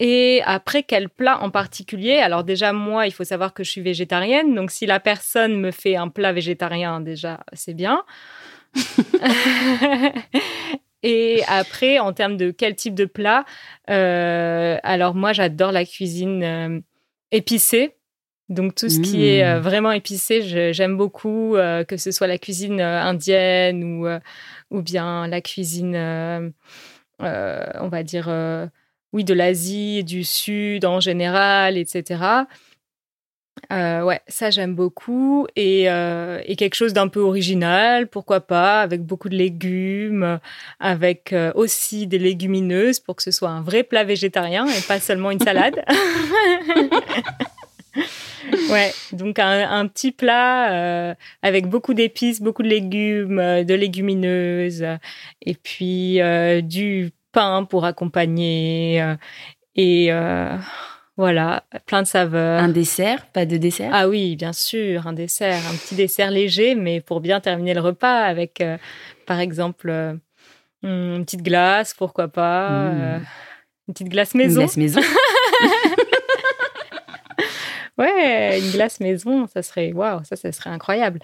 Et 0.00 0.42
après, 0.44 0.82
quel 0.82 1.08
plat 1.08 1.40
en 1.40 1.50
particulier? 1.50 2.16
Alors 2.16 2.44
déjà, 2.44 2.72
moi, 2.72 3.06
il 3.06 3.12
faut 3.12 3.24
savoir 3.24 3.54
que 3.54 3.64
je 3.64 3.70
suis 3.70 3.80
végétarienne. 3.80 4.54
Donc 4.54 4.70
si 4.70 4.84
la 4.84 5.00
personne 5.00 5.58
me 5.58 5.70
fait 5.70 5.96
un 5.96 6.08
plat 6.08 6.32
végétarien, 6.32 7.00
déjà, 7.00 7.40
c'est 7.52 7.74
bien. 7.74 8.02
Et 11.04 11.42
après, 11.48 11.98
en 11.98 12.12
termes 12.12 12.36
de 12.36 12.50
quel 12.50 12.76
type 12.76 12.94
de 12.94 13.06
plat, 13.06 13.44
euh, 13.90 14.76
alors 14.82 15.14
moi, 15.14 15.32
j'adore 15.32 15.72
la 15.72 15.84
cuisine 15.84 16.82
épicée. 17.32 17.96
Donc 18.48 18.74
tout 18.74 18.88
ce 18.88 19.00
qui 19.00 19.26
est 19.26 19.44
euh, 19.44 19.58
Mmh. 19.58 19.62
vraiment 19.62 19.92
épicé, 19.92 20.72
j'aime 20.72 20.96
beaucoup, 20.96 21.56
euh, 21.56 21.84
que 21.84 21.96
ce 21.96 22.10
soit 22.10 22.26
la 22.26 22.38
cuisine 22.38 22.80
euh, 22.80 23.00
indienne 23.00 23.82
ou, 23.84 24.06
euh, 24.06 24.18
ou 24.70 24.82
bien 24.82 25.26
la 25.26 25.40
cuisine, 25.40 25.94
euh, 25.94 26.50
euh, 27.22 27.64
on 27.80 27.88
va 27.88 28.02
dire, 28.02 28.26
euh, 28.28 28.66
oui, 29.12 29.24
de 29.24 29.32
l'Asie, 29.34 30.04
du 30.04 30.24
Sud 30.24 30.84
en 30.84 31.00
général, 31.00 31.78
etc. 31.78 32.44
Euh, 33.70 34.02
ouais, 34.02 34.20
ça 34.28 34.50
j'aime 34.50 34.74
beaucoup. 34.74 35.46
Et, 35.56 35.90
euh, 35.90 36.40
et 36.44 36.56
quelque 36.56 36.74
chose 36.74 36.92
d'un 36.92 37.08
peu 37.08 37.20
original, 37.20 38.08
pourquoi 38.08 38.40
pas, 38.40 38.82
avec 38.82 39.02
beaucoup 39.02 39.28
de 39.28 39.36
légumes, 39.36 40.40
avec 40.80 41.32
euh, 41.32 41.52
aussi 41.54 42.06
des 42.06 42.18
légumineuses 42.18 42.98
pour 43.00 43.16
que 43.16 43.22
ce 43.22 43.30
soit 43.30 43.50
un 43.50 43.62
vrai 43.62 43.82
plat 43.82 44.04
végétarien 44.04 44.66
et 44.66 44.80
pas 44.88 45.00
seulement 45.00 45.30
une 45.30 45.40
salade. 45.40 45.84
ouais, 48.70 48.92
donc 49.12 49.38
un, 49.38 49.70
un 49.70 49.86
petit 49.86 50.12
plat 50.12 50.72
euh, 50.72 51.14
avec 51.42 51.66
beaucoup 51.66 51.94
d'épices, 51.94 52.40
beaucoup 52.40 52.62
de 52.62 52.68
légumes, 52.68 53.38
euh, 53.38 53.64
de 53.64 53.74
légumineuses, 53.74 54.82
euh, 54.82 54.96
et 55.44 55.54
puis 55.54 56.20
euh, 56.20 56.60
du 56.60 57.10
pain 57.32 57.64
pour 57.64 57.84
accompagner. 57.84 59.00
euh, 59.02 59.14
et 59.74 60.10
voilà, 61.16 61.64
plein 61.86 62.02
de 62.02 62.06
saveurs. 62.06 62.62
Un 62.62 62.68
dessert, 62.68 63.26
pas 63.26 63.44
de 63.46 63.56
dessert? 63.58 63.90
Ah 63.92 64.08
oui, 64.08 64.34
bien 64.36 64.52
sûr, 64.54 65.06
un 65.06 65.12
dessert, 65.12 65.58
un 65.70 65.74
petit 65.76 65.94
dessert 65.94 66.30
léger, 66.30 66.74
mais 66.74 67.00
pour 67.00 67.20
bien 67.20 67.38
terminer 67.40 67.74
le 67.74 67.80
repas 67.80 68.20
avec, 68.22 68.62
par 69.26 69.38
exemple, 69.40 69.90
une 70.82 71.22
petite 71.24 71.42
glace, 71.42 71.92
pourquoi 71.94 72.28
pas, 72.28 72.70
Mm. 72.70 73.00
euh, 73.00 73.18
une 73.88 73.94
petite 73.94 74.08
glace 74.08 74.32
Une 74.34 74.38
maison. 74.38 74.60
glace 74.62 74.76
maison. 74.78 75.00
Ouais, 77.98 78.60
une 78.60 78.70
glace 78.70 79.00
maison, 79.00 79.46
ça 79.46 79.62
serait, 79.62 79.92
waouh, 79.92 80.24
ça, 80.24 80.36
ça 80.36 80.50
serait 80.52 80.70
incroyable. 80.70 81.20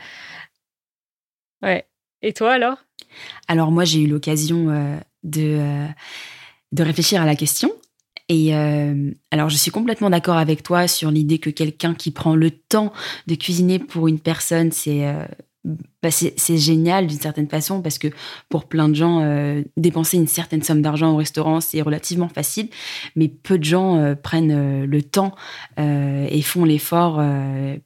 Ouais. 1.63 1.87
Et 2.23 2.33
toi 2.33 2.53
alors? 2.53 2.79
Alors 3.47 3.71
moi, 3.71 3.85
j'ai 3.85 4.03
eu 4.03 4.07
l'occasion 4.07 4.71
euh, 4.71 4.97
de, 5.23 5.59
euh, 5.59 5.87
de 6.73 6.83
réfléchir 6.83 7.23
à 7.23 7.27
la 7.27 7.37
question. 7.37 7.73
Et 8.29 8.55
euh, 8.55 9.11
alors, 9.31 9.49
je 9.49 9.57
suis 9.57 9.71
complètement 9.71 10.11
d'accord 10.11 10.37
avec 10.37 10.63
toi 10.63 10.87
sur 10.87 11.11
l'idée 11.11 11.39
que 11.39 11.49
quelqu'un 11.49 11.95
qui 11.95 12.11
prend 12.11 12.35
le 12.35 12.51
temps 12.51 12.93
de 13.27 13.35
cuisiner 13.35 13.79
pour 13.79 14.07
une 14.07 14.21
personne, 14.21 14.71
c'est 14.71 15.07
bah, 16.01 16.11
c'est 16.13 16.57
génial 16.57 17.09
d'une 17.09 17.19
certaine 17.19 17.49
façon 17.49 17.83
parce 17.83 17.99
que 17.99 18.07
pour 18.49 18.67
plein 18.67 18.89
de 18.89 18.95
gens, 18.95 19.21
euh, 19.21 19.65
dépenser 19.77 20.17
une 20.17 20.29
certaine 20.29 20.63
somme 20.63 20.81
d'argent 20.81 21.11
au 21.13 21.17
restaurant, 21.17 21.61
c'est 21.61 21.83
relativement 21.83 22.29
facile. 22.29 22.69
Mais 23.17 23.27
peu 23.27 23.59
de 23.59 23.65
gens 23.65 23.97
euh, 23.97 24.15
prennent 24.15 24.53
euh, 24.53 24.87
le 24.87 25.03
temps 25.03 25.35
et 25.77 26.43
font 26.43 26.65
l'effort 26.65 27.17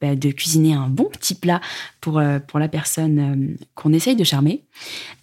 bah, 0.00 0.14
de 0.14 0.30
cuisiner 0.30 0.74
un 0.74 0.88
bon 0.88 1.04
petit 1.04 1.34
plat 1.34 1.60
pour, 2.00 2.22
pour 2.48 2.58
la 2.58 2.68
personne 2.68 3.56
qu'on 3.74 3.92
essaye 3.92 4.16
de 4.16 4.24
charmer. 4.24 4.62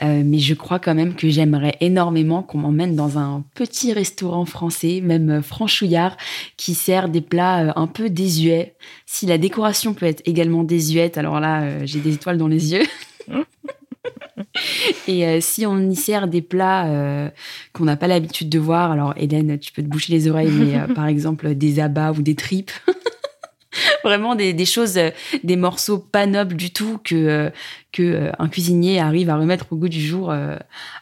Mais 0.01 0.37
je 0.37 0.53
crois 0.53 0.79
quand 0.79 0.93
même 0.93 1.15
que 1.15 1.29
j'aimerais 1.29 1.75
énormément 1.81 2.43
qu'on 2.43 2.59
m'emmène 2.59 2.95
dans 2.95 3.17
un 3.17 3.43
petit 3.55 3.91
restaurant 3.91 4.45
français, 4.45 5.01
même 5.03 5.41
franchouillard, 5.41 6.15
qui 6.57 6.75
sert 6.75 7.09
des 7.09 7.21
plats 7.21 7.73
un 7.75 7.87
peu 7.87 8.09
désuets. 8.09 8.75
Si 9.07 9.25
la 9.25 9.39
décoration 9.39 9.95
peut 9.95 10.05
être 10.05 10.21
également 10.25 10.63
désuète, 10.63 11.17
alors 11.17 11.39
là, 11.39 11.85
j'ai 11.85 11.99
des 11.99 12.13
étoiles 12.13 12.37
dans 12.37 12.47
les 12.47 12.73
yeux. 12.73 12.78
Et 15.07 15.25
euh, 15.25 15.39
si 15.41 15.65
on 15.65 15.79
y 15.89 15.95
sert 15.95 16.27
des 16.27 16.41
plats 16.41 16.87
euh, 16.87 17.29
qu'on 17.73 17.85
n'a 17.85 17.97
pas 17.97 18.07
l'habitude 18.07 18.49
de 18.49 18.59
voir, 18.59 18.91
alors 18.91 19.13
Hélène, 19.17 19.59
tu 19.59 19.71
peux 19.71 19.81
te 19.81 19.87
boucher 19.87 20.13
les 20.13 20.27
oreilles, 20.29 20.51
mais 20.51 20.77
euh, 20.79 20.87
par 20.95 21.07
exemple 21.07 21.53
des 21.55 21.79
abats 21.79 22.11
ou 22.11 22.21
des 22.21 22.35
tripes. 22.35 22.71
Vraiment 24.03 24.35
des, 24.35 24.53
des 24.53 24.65
choses, 24.65 24.99
des 25.43 25.55
morceaux 25.55 25.99
pas 25.99 26.25
nobles 26.25 26.55
du 26.55 26.71
tout 26.71 26.99
que, 27.03 27.51
que 27.91 28.31
un 28.39 28.49
cuisinier 28.49 28.99
arrive 28.99 29.29
à 29.29 29.37
remettre 29.37 29.67
au 29.71 29.75
goût 29.75 29.89
du 29.89 30.01
jour. 30.01 30.33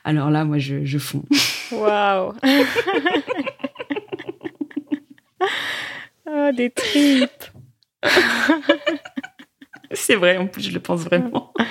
alors 0.04 0.30
là, 0.30 0.44
moi, 0.44 0.58
je, 0.58 0.84
je 0.84 0.98
fonds. 0.98 1.24
Waouh 1.72 2.34
Ah, 6.30 6.52
des 6.52 6.70
tripes 6.70 7.46
C'est 10.06 10.16
vrai, 10.16 10.38
en 10.38 10.48
plus, 10.48 10.62
je 10.64 10.72
le 10.72 10.80
pense 10.80 11.02
vraiment. 11.02 11.54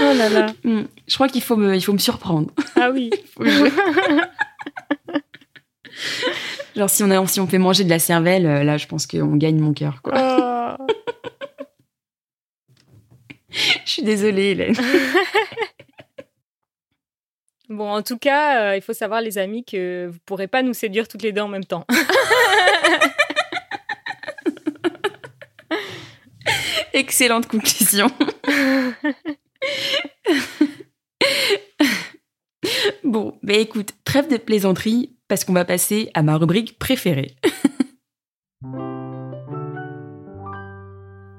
Oh 0.00 0.12
là 0.18 0.28
là 0.28 0.46
Hmm, 0.64 0.82
Je 1.06 1.14
crois 1.14 1.28
qu'il 1.28 1.40
faut 1.42 1.54
me, 1.56 1.76
il 1.76 1.80
faut 1.80 1.92
me 1.92 1.98
surprendre. 1.98 2.50
Ah 2.74 2.90
oui 2.90 3.08
Genre, 6.74 6.90
si 6.90 7.04
on, 7.04 7.10
a, 7.12 7.24
si 7.28 7.38
on 7.38 7.46
fait 7.46 7.58
manger 7.58 7.84
de 7.84 7.88
la 7.90 8.00
cervelle, 8.00 8.46
euh, 8.46 8.64
là, 8.64 8.78
je 8.78 8.86
pense 8.88 9.06
qu'on 9.06 9.36
gagne 9.36 9.60
mon 9.60 9.72
cœur. 9.72 10.02
Quoi. 10.02 10.76
Oh. 10.78 10.86
Je 13.84 13.90
suis 13.90 14.02
désolée, 14.02 14.50
Hélène. 14.50 14.74
Bon, 17.68 17.88
en 17.90 18.02
tout 18.02 18.18
cas, 18.18 18.60
euh, 18.72 18.76
il 18.76 18.82
faut 18.82 18.92
savoir, 18.92 19.20
les 19.20 19.38
amis, 19.38 19.64
que 19.64 20.08
vous 20.12 20.18
pourrez 20.26 20.48
pas 20.48 20.62
nous 20.62 20.74
séduire 20.74 21.06
toutes 21.06 21.22
les 21.22 21.30
deux 21.32 21.42
en 21.42 21.48
même 21.48 21.64
temps. 21.64 21.86
Excellente 26.96 27.46
conclusion. 27.46 28.10
bon, 33.04 33.38
bah 33.42 33.52
écoute, 33.52 33.92
trêve 34.02 34.30
de 34.30 34.38
plaisanterie, 34.38 35.14
parce 35.28 35.44
qu'on 35.44 35.52
va 35.52 35.66
passer 35.66 36.10
à 36.14 36.22
ma 36.22 36.38
rubrique 36.38 36.78
préférée. 36.78 37.36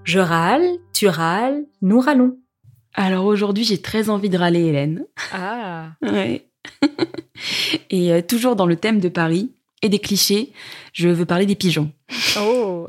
Je 0.04 0.20
râle, 0.20 0.62
tu 0.94 1.08
râles, 1.08 1.66
nous 1.82 2.02
râlons. 2.02 2.38
Alors 2.94 3.26
aujourd'hui, 3.26 3.64
j'ai 3.64 3.82
très 3.82 4.12
envie 4.12 4.30
de 4.30 4.38
râler, 4.38 4.62
Hélène. 4.62 5.08
Ah 5.34 5.94
Ouais. 6.04 6.46
Et 7.90 8.14
euh, 8.14 8.22
toujours 8.22 8.56
dans 8.56 8.68
le 8.68 8.76
thème 8.76 9.00
de 9.00 9.10
Paris 9.10 9.54
et 9.82 9.90
des 9.90 9.98
clichés, 9.98 10.54
je 10.94 11.10
veux 11.10 11.26
parler 11.26 11.48
des 11.48 11.56
pigeons. 11.56 11.92
Oh 12.40 12.86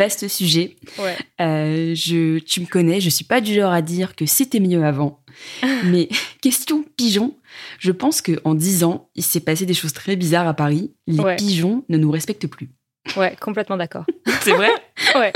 Vaste 0.00 0.28
sujet. 0.28 0.76
Ouais. 0.98 1.16
Euh, 1.40 1.94
je, 1.94 2.38
tu 2.38 2.60
me 2.60 2.66
connais, 2.66 3.00
je 3.00 3.08
suis 3.10 3.24
pas 3.24 3.40
du 3.40 3.54
genre 3.54 3.72
à 3.72 3.82
dire 3.82 4.16
que 4.16 4.26
c'était 4.26 4.60
mieux 4.60 4.84
avant. 4.84 5.22
Mais 5.84 6.08
question 6.42 6.84
pigeons, 6.96 7.36
je 7.78 7.92
pense 7.92 8.20
que 8.22 8.40
en 8.44 8.54
10 8.54 8.84
ans, 8.84 9.08
il 9.14 9.22
s'est 9.22 9.40
passé 9.40 9.66
des 9.66 9.74
choses 9.74 9.92
très 9.92 10.16
bizarres 10.16 10.48
à 10.48 10.54
Paris. 10.54 10.92
Les 11.06 11.20
Ouais. 11.20 11.36
pigeons 11.36 11.84
ne 11.88 11.96
nous 11.98 12.10
respectent 12.10 12.46
plus. 12.46 12.70
Ouais, 13.16 13.34
complètement 13.40 13.76
d'accord. 13.76 14.04
C'est 14.42 14.52
vrai? 14.52 14.70
Ouais. 15.14 15.32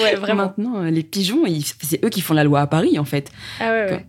Ouais, 0.00 0.14
vraiment. 0.14 0.44
Maintenant, 0.46 0.82
euh, 0.82 0.90
les 0.90 1.02
pigeons, 1.02 1.42
c'est 1.82 2.02
eux 2.04 2.08
qui 2.08 2.20
font 2.22 2.32
la 2.34 2.44
loi 2.44 2.60
à 2.60 2.66
Paris, 2.66 2.98
en 2.98 3.04
fait. 3.04 3.30
Ah 3.60 3.70
ouais, 3.70 3.90
ouais. 3.92 4.06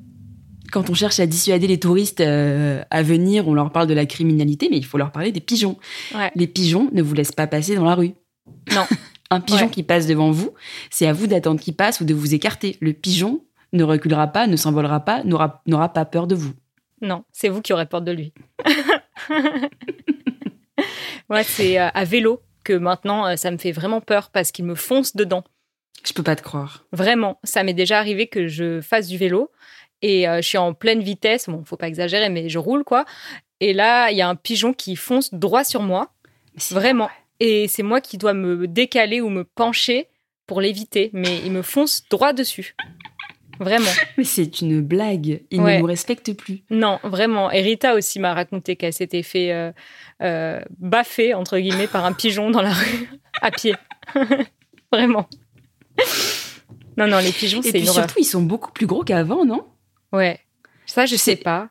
Quand 0.72 0.90
on 0.90 0.94
cherche 0.94 1.20
à 1.20 1.26
dissuader 1.26 1.68
les 1.68 1.80
touristes 1.80 2.22
euh, 2.22 2.84
à 2.90 3.04
venir, 3.04 3.48
on 3.48 3.54
leur 3.54 3.72
parle 3.72 3.88
de 3.88 3.94
la 3.94 4.06
criminalité, 4.06 4.68
mais 4.70 4.78
il 4.78 4.86
faut 4.86 4.98
leur 4.98 5.12
parler 5.12 5.32
des 5.32 5.40
pigeons. 5.42 5.78
Ouais. 6.16 6.32
Les 6.36 6.48
pigeons 6.48 6.90
ne 6.94 7.02
vous 7.02 7.14
laissent 7.14 7.32
pas 7.34 7.48
passer 7.48 7.76
dans 7.76 7.86
la 7.86 7.96
rue. 7.96 8.12
Non. 8.74 8.86
Un 9.32 9.42
pigeon 9.42 9.66
Ouais. 9.66 9.72
qui 9.72 9.82
passe 9.84 10.06
devant 10.06 10.30
vous, 10.32 10.54
c'est 10.92 11.08
à 11.08 11.14
vous 11.14 11.26
d'attendre 11.26 11.60
qu'il 11.60 11.76
passe 11.76 12.00
ou 12.00 12.06
de 12.06 12.14
vous 12.14 12.36
écarter. 12.36 12.78
Le 12.80 12.94
pigeon 12.94 13.44
ne 13.74 13.84
reculera 13.84 14.28
pas, 14.28 14.46
ne 14.46 14.56
s'envolera 14.56 15.00
pas, 15.00 15.24
n'aura 15.24 15.64
n'aura 15.66 15.90
pas 15.90 16.06
peur 16.06 16.28
de 16.28 16.36
vous. 16.36 16.54
Non, 17.02 17.24
c'est 17.32 17.50
vous 17.50 17.62
qui 17.62 17.74
aurez 17.74 17.88
peur 17.88 18.04
de 18.04 18.12
lui. 18.12 18.34
ouais, 21.30 21.44
c'est 21.44 21.80
euh, 21.80 21.90
à 21.94 22.04
vélo 22.04 22.42
que 22.64 22.74
maintenant 22.74 23.28
euh, 23.28 23.36
ça 23.36 23.52
me 23.52 23.58
fait 23.58 23.72
vraiment 23.72 24.02
peur 24.02 24.30
parce 24.30 24.52
qu'il 24.52 24.66
me 24.66 24.76
fonce 24.76 25.16
dedans. 25.16 25.44
Je 26.08 26.14
peux 26.14 26.24
pas 26.24 26.36
te 26.36 26.44
croire. 26.44 26.86
Vraiment, 26.92 27.40
ça 27.44 27.64
m'est 27.64 27.74
déjà 27.74 27.98
arrivé 27.98 28.28
que 28.28 28.48
je 28.48 28.82
fasse 28.82 29.08
du 29.08 29.18
vélo 29.18 29.52
et 30.02 30.28
euh, 30.28 30.38
je 30.38 30.48
suis 30.48 30.58
en 30.58 30.74
pleine 30.74 31.02
vitesse. 31.02 31.50
Bon, 31.50 31.64
faut 31.66 31.78
pas 31.78 31.88
exagérer, 31.88 32.30
mais 32.30 32.50
je 32.50 32.60
roule 32.60 32.84
quoi. 32.84 33.06
Et 33.60 33.74
là, 33.74 34.12
il 34.12 34.18
y 34.18 34.22
a 34.22 34.30
un 34.30 34.36
pigeon 34.36 34.74
qui 34.74 34.96
fonce 34.96 35.34
droit 35.34 35.64
sur 35.64 35.82
moi, 35.82 36.14
vraiment. 36.72 37.10
Et 37.40 37.68
c'est 37.68 37.84
moi 37.84 38.02
qui 38.02 38.18
dois 38.18 38.34
me 38.34 38.68
décaler 38.68 39.22
ou 39.22 39.30
me 39.30 39.44
pencher 39.44 40.08
pour 40.48 40.62
l'éviter, 40.62 41.10
mais 41.14 41.40
il 41.46 41.52
me 41.52 41.62
fonce 41.62 42.04
droit 42.10 42.34
dessus. 42.34 42.76
Vraiment. 43.60 43.90
Mais 44.18 44.24
c'est 44.26 44.60
une 44.62 44.82
blague. 44.82 45.42
Il 45.50 45.62
Ouais. 45.62 45.76
ne 45.76 45.80
nous 45.82 45.86
respecte 45.86 46.34
plus. 46.34 46.64
Non, 46.70 47.00
vraiment. 47.04 47.52
Et 47.52 47.62
Rita 47.62 47.96
aussi 47.96 48.20
m'a 48.20 48.34
raconté 48.34 48.76
qu'elle 48.76 48.92
s'était 48.94 49.24
fait 49.24 49.52
euh, 49.54 49.72
euh, 50.22 50.60
baffer, 50.78 51.34
entre 51.34 51.58
guillemets, 51.58 51.88
par 51.88 52.04
un 52.06 52.12
pigeon 52.14 52.52
dans 52.52 52.62
la 52.62 52.74
rue, 52.74 53.10
à 53.42 53.52
pied. 53.52 53.74
vraiment. 54.92 55.28
Non, 56.98 57.08
non, 57.08 57.20
les 57.20 57.32
pigeons, 57.32 57.60
Et 57.60 57.64
c'est 57.64 57.72
puis 57.72 57.82
une 57.82 57.90
horreur. 57.90 58.06
surtout, 58.06 58.20
ils 58.20 58.26
sont 58.26 58.42
beaucoup 58.44 58.72
plus 58.72 58.88
gros 58.88 59.04
qu'avant, 59.04 59.46
non? 59.46 59.66
Ouais. 60.12 60.40
Ça, 60.86 61.06
je 61.06 61.16
sais 61.16 61.36
pas. 61.38 61.70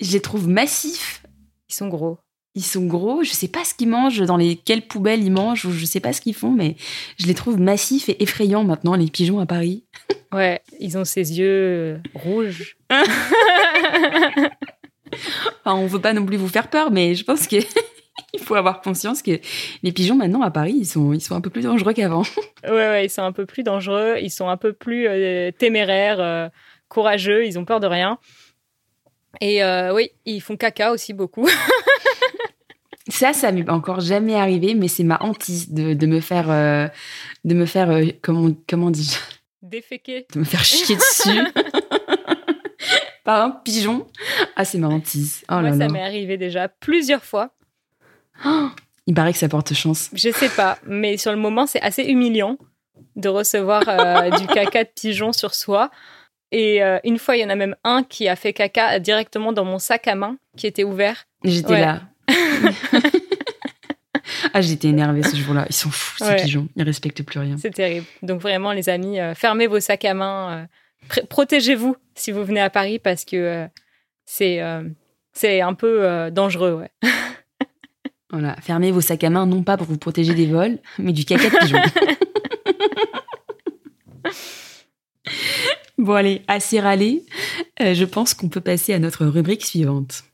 Je 0.00 0.12
les 0.12 0.20
trouve 0.20 0.48
massifs. 0.48 1.22
Ils 1.68 1.74
sont 1.74 1.88
gros. 1.88 2.18
Ils 2.58 2.64
sont 2.64 2.86
gros. 2.86 3.22
Je 3.22 3.30
sais 3.30 3.46
pas 3.46 3.64
ce 3.64 3.72
qu'ils 3.72 3.88
mangent, 3.88 4.20
dans 4.22 4.36
les 4.36 4.56
quelles 4.56 4.82
poubelles 4.82 5.22
ils 5.22 5.30
mangent, 5.30 5.64
ou 5.64 5.70
je 5.70 5.84
sais 5.84 6.00
pas 6.00 6.12
ce 6.12 6.20
qu'ils 6.20 6.34
font, 6.34 6.50
mais 6.50 6.74
je 7.16 7.26
les 7.26 7.34
trouve 7.34 7.60
massifs 7.60 8.08
et 8.08 8.20
effrayants 8.20 8.64
maintenant, 8.64 8.96
les 8.96 9.06
pigeons 9.06 9.38
à 9.38 9.46
Paris. 9.46 9.84
Ouais, 10.30 10.60
ils 10.78 10.98
ont 10.98 11.06
ces 11.06 11.38
yeux 11.38 11.46
euh, 11.48 11.98
rouges. 12.14 12.76
Enfin, 15.64 15.74
on 15.74 15.86
veut 15.86 16.02
pas 16.02 16.12
non 16.12 16.26
plus 16.26 16.36
vous 16.36 16.48
faire 16.48 16.68
peur, 16.68 16.90
mais 16.90 17.14
je 17.14 17.24
pense 17.24 17.46
que 17.46 17.56
il 18.34 18.40
faut 18.40 18.54
avoir 18.54 18.82
conscience 18.82 19.22
que 19.22 19.40
les 19.82 19.92
pigeons 19.92 20.16
maintenant 20.16 20.42
à 20.42 20.50
Paris, 20.50 20.74
ils 20.76 20.86
sont, 20.86 21.14
ils 21.14 21.22
sont 21.22 21.34
un 21.34 21.40
peu 21.40 21.48
plus 21.48 21.62
dangereux 21.62 21.94
qu'avant. 21.94 22.24
Ouais, 22.64 22.70
ouais, 22.70 23.06
ils 23.06 23.10
sont 23.10 23.22
un 23.22 23.32
peu 23.32 23.46
plus 23.46 23.62
dangereux, 23.62 24.16
ils 24.20 24.30
sont 24.30 24.48
un 24.48 24.58
peu 24.58 24.74
plus 24.74 25.06
euh, 25.08 25.50
téméraires, 25.50 26.20
euh, 26.20 26.48
courageux, 26.88 27.46
ils 27.46 27.58
ont 27.58 27.64
peur 27.64 27.80
de 27.80 27.86
rien. 27.86 28.18
Et 29.40 29.62
euh, 29.62 29.94
oui, 29.94 30.10
ils 30.24 30.40
font 30.40 30.56
caca 30.56 30.92
aussi 30.92 31.12
beaucoup. 31.12 31.48
Ça, 33.08 33.32
ça 33.32 33.52
m'est 33.52 33.68
encore 33.70 34.00
jamais 34.00 34.34
arrivé, 34.34 34.74
mais 34.74 34.88
c'est 34.88 35.04
ma 35.04 35.16
hantise 35.22 35.70
de, 35.72 35.94
de 35.94 36.06
me 36.06 36.20
faire, 36.20 36.50
euh, 36.50 36.88
de 37.44 37.54
me 37.54 37.64
faire, 37.66 37.90
euh, 37.90 38.04
comment, 38.22 38.50
comment 38.68 38.90
dis 38.90 39.16
Déféqués. 39.62 40.26
de 40.34 40.38
me 40.40 40.44
faire 40.44 40.64
chier 40.64 40.94
dessus 40.96 41.40
par 43.24 43.42
un 43.44 43.50
pigeon. 43.50 44.06
Ah, 44.56 44.64
c'est 44.64 44.78
ma 44.78 44.88
hantise. 44.88 45.42
Oh 45.50 45.54
là 45.54 45.62
Moi, 45.62 45.72
ça 45.72 45.78
là. 45.78 45.88
m'est 45.88 46.02
arrivé 46.02 46.36
déjà 46.36 46.68
plusieurs 46.68 47.24
fois. 47.24 47.50
Il 49.06 49.14
paraît 49.14 49.32
que 49.32 49.38
ça 49.38 49.48
porte 49.48 49.72
chance. 49.72 50.10
Je 50.12 50.30
sais 50.30 50.50
pas, 50.50 50.78
mais 50.86 51.16
sur 51.16 51.32
le 51.32 51.38
moment, 51.38 51.66
c'est 51.66 51.80
assez 51.80 52.04
humiliant 52.04 52.58
de 53.16 53.28
recevoir 53.30 53.82
euh, 53.88 54.30
du 54.38 54.46
caca 54.46 54.84
de 54.84 54.90
pigeon 54.94 55.32
sur 55.32 55.54
soi. 55.54 55.90
Et 56.50 56.80
une 57.04 57.18
fois, 57.18 57.36
il 57.36 57.40
y 57.40 57.44
en 57.44 57.50
a 57.50 57.54
même 57.56 57.76
un 57.84 58.02
qui 58.02 58.26
a 58.26 58.34
fait 58.36 58.54
caca 58.54 58.98
directement 59.00 59.52
dans 59.52 59.66
mon 59.66 59.78
sac 59.78 60.08
à 60.08 60.14
main 60.14 60.38
qui 60.56 60.66
était 60.66 60.82
ouvert. 60.84 61.24
J'étais 61.44 61.72
Ouais. 61.72 61.80
là. 61.82 62.00
ah, 64.54 64.60
j'étais 64.60 64.88
énervée 64.88 65.22
ce 65.22 65.36
jour-là. 65.36 65.66
Ils 65.68 65.74
sont 65.74 65.90
fous, 65.90 66.16
ces 66.24 66.36
pigeons. 66.36 66.68
Ils 66.76 66.82
respectent 66.82 67.22
plus 67.22 67.38
rien. 67.40 67.56
C'est 67.58 67.70
terrible. 67.74 68.06
Donc 68.22 68.40
vraiment, 68.40 68.72
les 68.72 68.88
amis, 68.88 69.18
euh, 69.20 69.34
fermez 69.34 69.66
vos 69.66 69.80
sacs 69.80 70.04
à 70.04 70.14
main. 70.14 70.50
euh, 70.50 70.66
pr- 71.08 71.26
Protégez-vous 71.26 71.96
si 72.14 72.32
vous 72.32 72.44
venez 72.44 72.60
à 72.60 72.70
Paris 72.70 72.98
parce 72.98 73.24
que 73.24 73.36
euh, 73.36 73.66
c'est 74.24 74.60
c'est 75.32 75.60
un 75.60 75.74
peu 75.74 76.30
dangereux. 76.30 76.74
Ouais. 76.74 76.90
Voilà. 78.30 78.56
Fermez 78.60 78.90
vos 78.90 79.00
sacs 79.00 79.24
à 79.24 79.30
main, 79.30 79.46
non 79.46 79.62
pas 79.62 79.78
pour 79.78 79.86
vous 79.86 79.96
protéger 79.96 80.34
des 80.34 80.44
vols, 80.46 80.78
mais 80.98 81.12
du 81.14 81.24
caca 81.24 81.48
de 81.48 81.56
pigeon. 81.60 81.78
bon, 85.98 86.12
allez, 86.12 86.42
assez 86.46 86.78
râlé. 86.78 87.24
Euh, 87.80 87.94
je 87.94 88.04
pense 88.04 88.34
qu'on 88.34 88.50
peut 88.50 88.60
passer 88.60 88.92
à 88.92 88.98
notre 88.98 89.24
rubrique 89.24 89.64
suivante. 89.64 90.24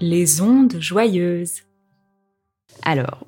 Les 0.00 0.42
ondes 0.42 0.76
joyeuses. 0.78 1.62
Alors, 2.82 3.26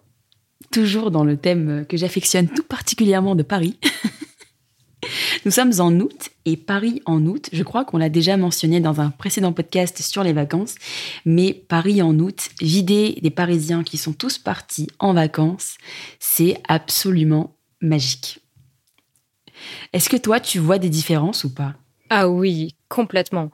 toujours 0.71 1.11
dans 1.11 1.25
le 1.25 1.39
thème 1.39 1.87
que 1.89 1.97
j'affectionne 1.97 2.49
tout 2.49 2.63
particulièrement 2.63 3.35
de 3.35 3.43
Paris. 3.43 3.79
Nous 5.47 5.51
sommes 5.51 5.73
en 5.79 5.99
août 5.99 6.31
et 6.45 6.59
Paris 6.59 7.01
en 7.07 7.25
août, 7.25 7.49
je 7.53 7.63
crois 7.63 7.87
qu'on 7.87 7.97
l'a 7.97 8.11
déjà 8.11 8.37
mentionné 8.37 8.81
dans 8.81 9.01
un 9.01 9.09
précédent 9.09 9.55
podcast 9.55 10.03
sur 10.03 10.23
les 10.23 10.35
vacances, 10.35 10.75
mais 11.25 11.55
Paris 11.55 12.03
en 12.03 12.19
août, 12.19 12.51
vider 12.61 13.19
des 13.23 13.31
Parisiens 13.31 13.83
qui 13.83 13.97
sont 13.97 14.13
tous 14.13 14.37
partis 14.37 14.89
en 14.99 15.15
vacances, 15.15 15.79
c'est 16.19 16.61
absolument 16.69 17.57
magique. 17.81 18.41
Est-ce 19.95 20.11
que 20.11 20.17
toi, 20.17 20.39
tu 20.39 20.59
vois 20.59 20.79
des 20.79 20.91
différences 20.91 21.45
ou 21.45 21.55
pas? 21.55 21.77
Ah 22.11 22.29
oui, 22.29 22.75
complètement. 22.89 23.51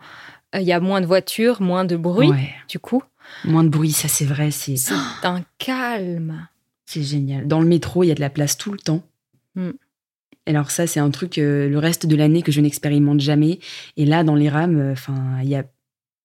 Euh, 0.55 0.61
Il 0.61 0.67
y 0.67 0.73
a 0.73 0.81
moins 0.81 1.01
de 1.01 1.07
voitures, 1.07 1.61
moins 1.61 1.85
de 1.85 1.97
bruit, 1.97 2.29
Ouais, 2.31 2.51
du 2.69 2.79
coup. 2.79 3.03
moins 3.45 3.65
de 3.65 3.69
bruit, 3.69 3.93
ça 3.93 4.09
c'est 4.09 4.25
vrai, 4.25 4.51
c'est 4.51 4.77
un 5.25 5.43
calme. 5.59 6.49
C'est 6.87 7.03
génial. 7.03 7.47
Dans 7.49 7.61
le 7.61 7.67
métro, 7.67 8.03
il 8.05 8.09
y 8.09 8.13
a 8.13 8.15
de 8.15 8.21
la 8.21 8.31
place 8.31 8.57
tout 8.57 8.73
le 8.73 8.79
temps. 8.79 9.03
Mm. 9.55 9.71
Alors 10.47 10.71
ça, 10.71 10.87
c'est 10.87 11.01
un 11.01 11.11
truc 11.11 11.39
euh, 11.39 11.69
le 11.69 11.79
reste 11.79 12.07
de 12.07 12.17
l'année 12.17 12.43
que 12.43 12.53
je 12.53 12.61
n'expérimente 12.61 13.21
jamais. 13.21 13.61
Et 13.97 14.05
là, 14.05 14.25
dans 14.25 14.35
les 14.35 14.51
rames, 14.51 14.79
euh, 14.79 15.43
il 15.43 15.49
y 15.49 15.55
a 15.55 15.65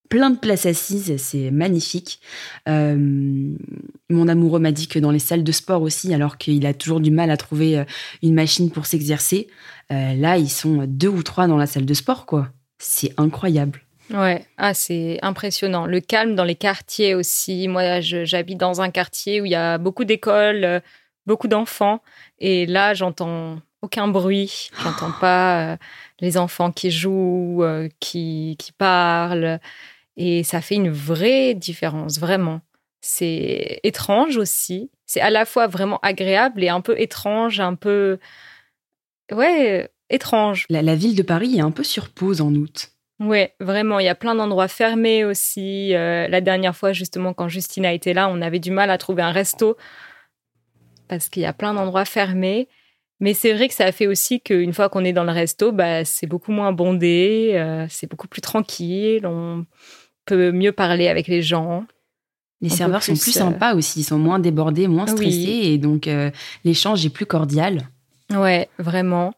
plein 0.09 0.29
de 0.29 0.37
places 0.37 0.65
assises, 0.65 1.15
c'est 1.17 1.51
magnifique. 1.51 2.19
Euh, 2.67 2.97
mon 4.09 4.27
amoureux 4.27 4.59
m'a 4.59 4.71
dit 4.71 4.87
que 4.87 4.99
dans 4.99 5.11
les 5.11 5.19
salles 5.19 5.43
de 5.43 5.51
sport 5.51 5.81
aussi, 5.83 6.13
alors 6.13 6.37
qu'il 6.37 6.65
a 6.65 6.73
toujours 6.73 6.99
du 6.99 7.11
mal 7.11 7.29
à 7.31 7.37
trouver 7.37 7.85
une 8.23 8.33
machine 8.33 8.71
pour 8.71 8.87
s'exercer, 8.87 9.47
là, 9.91 10.37
ils 10.37 10.49
sont 10.49 10.85
deux 10.87 11.09
ou 11.09 11.21
trois 11.21 11.47
dans 11.47 11.57
la 11.57 11.67
salle 11.67 11.85
de 11.85 11.93
sport, 11.93 12.25
quoi. 12.25 12.49
C'est 12.79 13.13
incroyable. 13.17 13.81
Ouais, 14.11 14.43
ah, 14.57 14.73
c'est 14.73 15.19
impressionnant. 15.21 15.85
Le 15.85 15.99
calme 15.99 16.35
dans 16.35 16.43
les 16.43 16.55
quartiers 16.55 17.13
aussi. 17.13 17.67
Moi, 17.67 17.99
j'habite 17.99 18.57
dans 18.57 18.81
un 18.81 18.89
quartier 18.89 19.39
où 19.39 19.45
il 19.45 19.51
y 19.51 19.55
a 19.55 19.77
beaucoup 19.77 20.03
d'écoles, 20.03 20.63
euh, 20.63 20.79
beaucoup 21.27 21.47
d'enfants. 21.47 22.01
Et 22.39 22.65
là, 22.65 22.93
j'entends 22.95 23.61
aucun 23.81 24.07
bruit. 24.07 24.71
J'entends 24.81 25.11
pas 25.21 25.73
euh, 25.73 25.77
les 26.21 26.37
enfants 26.37 26.71
qui 26.71 26.89
jouent, 26.89 27.63
euh, 27.63 27.87
qui, 27.99 28.55
qui 28.57 28.71
parlent. 28.71 29.59
Et 30.17 30.43
ça 30.43 30.61
fait 30.61 30.75
une 30.75 30.91
vraie 30.91 31.53
différence, 31.53 32.19
vraiment. 32.19 32.61
C'est 33.01 33.79
étrange 33.83 34.37
aussi. 34.37 34.89
C'est 35.05 35.21
à 35.21 35.29
la 35.29 35.45
fois 35.45 35.67
vraiment 35.67 35.99
agréable 36.01 36.63
et 36.63 36.69
un 36.69 36.81
peu 36.81 36.99
étrange, 36.99 37.59
un 37.59 37.75
peu. 37.75 38.17
Ouais, 39.31 39.89
étrange. 40.09 40.65
La, 40.69 40.81
la 40.81 40.95
ville 40.95 41.15
de 41.15 41.21
Paris 41.21 41.57
est 41.57 41.61
un 41.61 41.71
peu 41.71 41.83
sur 41.83 42.09
pause 42.09 42.41
en 42.41 42.53
août. 42.55 42.91
Ouais, 43.19 43.53
vraiment, 43.59 43.99
il 43.99 44.05
y 44.05 44.09
a 44.09 44.15
plein 44.15 44.35
d'endroits 44.35 44.67
fermés 44.69 45.25
aussi. 45.25 45.93
Euh, 45.93 46.27
la 46.27 46.39
dernière 46.41 46.75
fois, 46.75 46.93
justement, 46.93 47.33
quand 47.33 47.49
Justina 47.49 47.93
était 47.93 48.13
là, 48.13 48.29
on 48.29 48.41
avait 48.41 48.59
du 48.59 48.71
mal 48.71 48.89
à 48.89 48.97
trouver 48.97 49.21
un 49.23 49.31
resto 49.31 49.75
parce 51.09 51.27
qu'il 51.27 51.41
y 51.41 51.45
a 51.45 51.53
plein 51.53 51.73
d'endroits 51.73 52.05
fermés. 52.05 52.69
Mais 53.19 53.33
c'est 53.33 53.51
vrai 53.51 53.67
que 53.67 53.73
ça 53.73 53.85
a 53.85 53.91
fait 53.91 54.07
aussi 54.07 54.39
qu'une 54.39 54.71
fois 54.71 54.87
qu'on 54.87 55.03
est 55.03 55.11
dans 55.11 55.25
le 55.25 55.31
resto, 55.33 55.73
bah, 55.73 56.05
c'est 56.05 56.27
beaucoup 56.27 56.53
moins 56.53 56.71
bondé, 56.71 57.51
euh, 57.55 57.85
c'est 57.89 58.09
beaucoup 58.09 58.29
plus 58.29 58.41
tranquille, 58.41 59.25
on 59.25 59.65
peut 60.25 60.51
mieux 60.53 60.71
parler 60.71 61.09
avec 61.09 61.27
les 61.27 61.41
gens. 61.41 61.85
Les 62.61 62.69
serveurs 62.69 63.03
sont 63.03 63.15
plus, 63.15 63.35
euh, 63.35 63.39
sympas 63.39 63.73
aussi, 63.75 64.01
ils 64.01 64.03
sont 64.03 64.19
moins 64.19 64.39
débordés, 64.39 64.87
moins 64.87 65.05
Oui. 65.05 65.11
stressés 65.11 65.67
et 65.69 65.77
donc 65.77 66.07
euh, 66.07 66.31
l'échange 66.63 67.05
est 67.05 67.09
plus 67.09 67.25
cordial. 67.25 67.89
Ouais, 68.33 68.69
vraiment. 68.77 69.33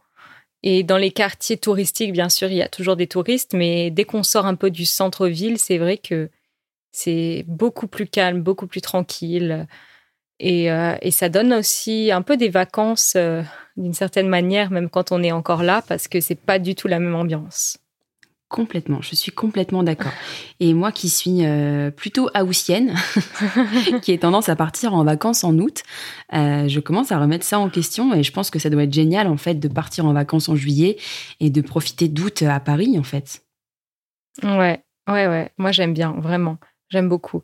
Et 0.64 0.84
dans 0.84 0.98
les 0.98 1.12
quartiers 1.12 1.58
touristiques, 1.58 2.14
bien 2.14 2.30
sûr, 2.30 2.50
il 2.50 2.58
y 2.58 2.62
a 2.62 2.70
toujours 2.70 2.96
des 2.96 3.08
touristes, 3.08 3.54
mais 3.54 3.90
dès 3.90 4.04
qu'on 4.04 4.24
sort 4.24 4.46
un 4.46 4.56
peu 4.56 4.70
du 4.70 4.86
centre-ville, 4.86 5.58
c'est 5.58 5.80
vrai 5.80 5.98
que 5.98 6.30
c'est 6.92 7.46
beaucoup 7.48 7.88
plus 7.88 8.08
calme, 8.08 8.42
beaucoup 8.42 8.68
plus 8.68 8.82
tranquille. 8.82 9.68
Et, 10.40 10.72
euh, 10.72 10.96
ça 11.12 11.30
donne 11.30 11.54
aussi 11.54 12.12
un 12.12 12.22
peu 12.22 12.38
des 12.38 12.50
vacances 12.50 13.14
euh, 13.16 13.44
d'une 13.78 13.94
certaine 13.94 14.28
manière, 14.28 14.72
même 14.72 14.90
quand 14.90 15.12
on 15.12 15.24
est 15.24 15.32
encore 15.32 15.64
là, 15.64 15.84
parce 15.88 16.08
que 16.08 16.20
c'est 16.20 16.36
pas 16.36 16.60
du 16.60 16.76
tout 16.76 16.88
la 16.88 17.00
même 17.00 17.16
ambiance. 17.16 17.78
Complètement, 18.52 19.02
je 19.02 19.16
suis 19.16 19.32
complètement 19.32 19.82
d'accord. 19.82 20.12
Et 20.60 20.74
moi 20.74 20.92
qui 20.92 21.08
suis 21.08 21.46
euh, 21.46 21.90
plutôt 21.90 22.30
haussienne, 22.38 22.94
qui 24.02 24.12
ai 24.12 24.18
tendance 24.18 24.50
à 24.50 24.58
partir 24.58 24.94
en 24.94 25.06
vacances 25.06 25.46
en 25.46 25.58
août, 25.58 25.84
euh, 26.34 26.68
je 26.68 26.82
commence 26.82 27.14
à 27.14 27.20
remettre 27.20 27.46
ça 27.46 27.60
en 27.60 27.70
question 27.70 28.14
et 28.14 28.24
je 28.24 28.32
pense 28.34 28.50
que 28.50 28.60
ça 28.60 28.70
doit 28.70 28.84
être 28.84 28.92
génial 28.92 29.28
en 29.28 29.38
fait 29.38 29.54
de 29.54 29.70
partir 29.70 30.06
en 30.06 30.12
vacances 30.12 30.50
en 30.50 30.58
juillet 30.58 30.98
et 31.40 31.50
de 31.50 31.62
profiter 31.62 32.10
d'août 32.10 32.42
à 32.42 32.60
Paris 32.60 33.00
en 33.00 33.04
fait. 33.04 33.42
Ouais, 34.44 34.84
ouais, 35.08 35.28
ouais. 35.28 35.50
Moi 35.58 35.72
j'aime 35.72 35.94
bien, 35.94 36.12
vraiment. 36.20 36.58
J'aime 36.90 37.08
beaucoup. 37.08 37.44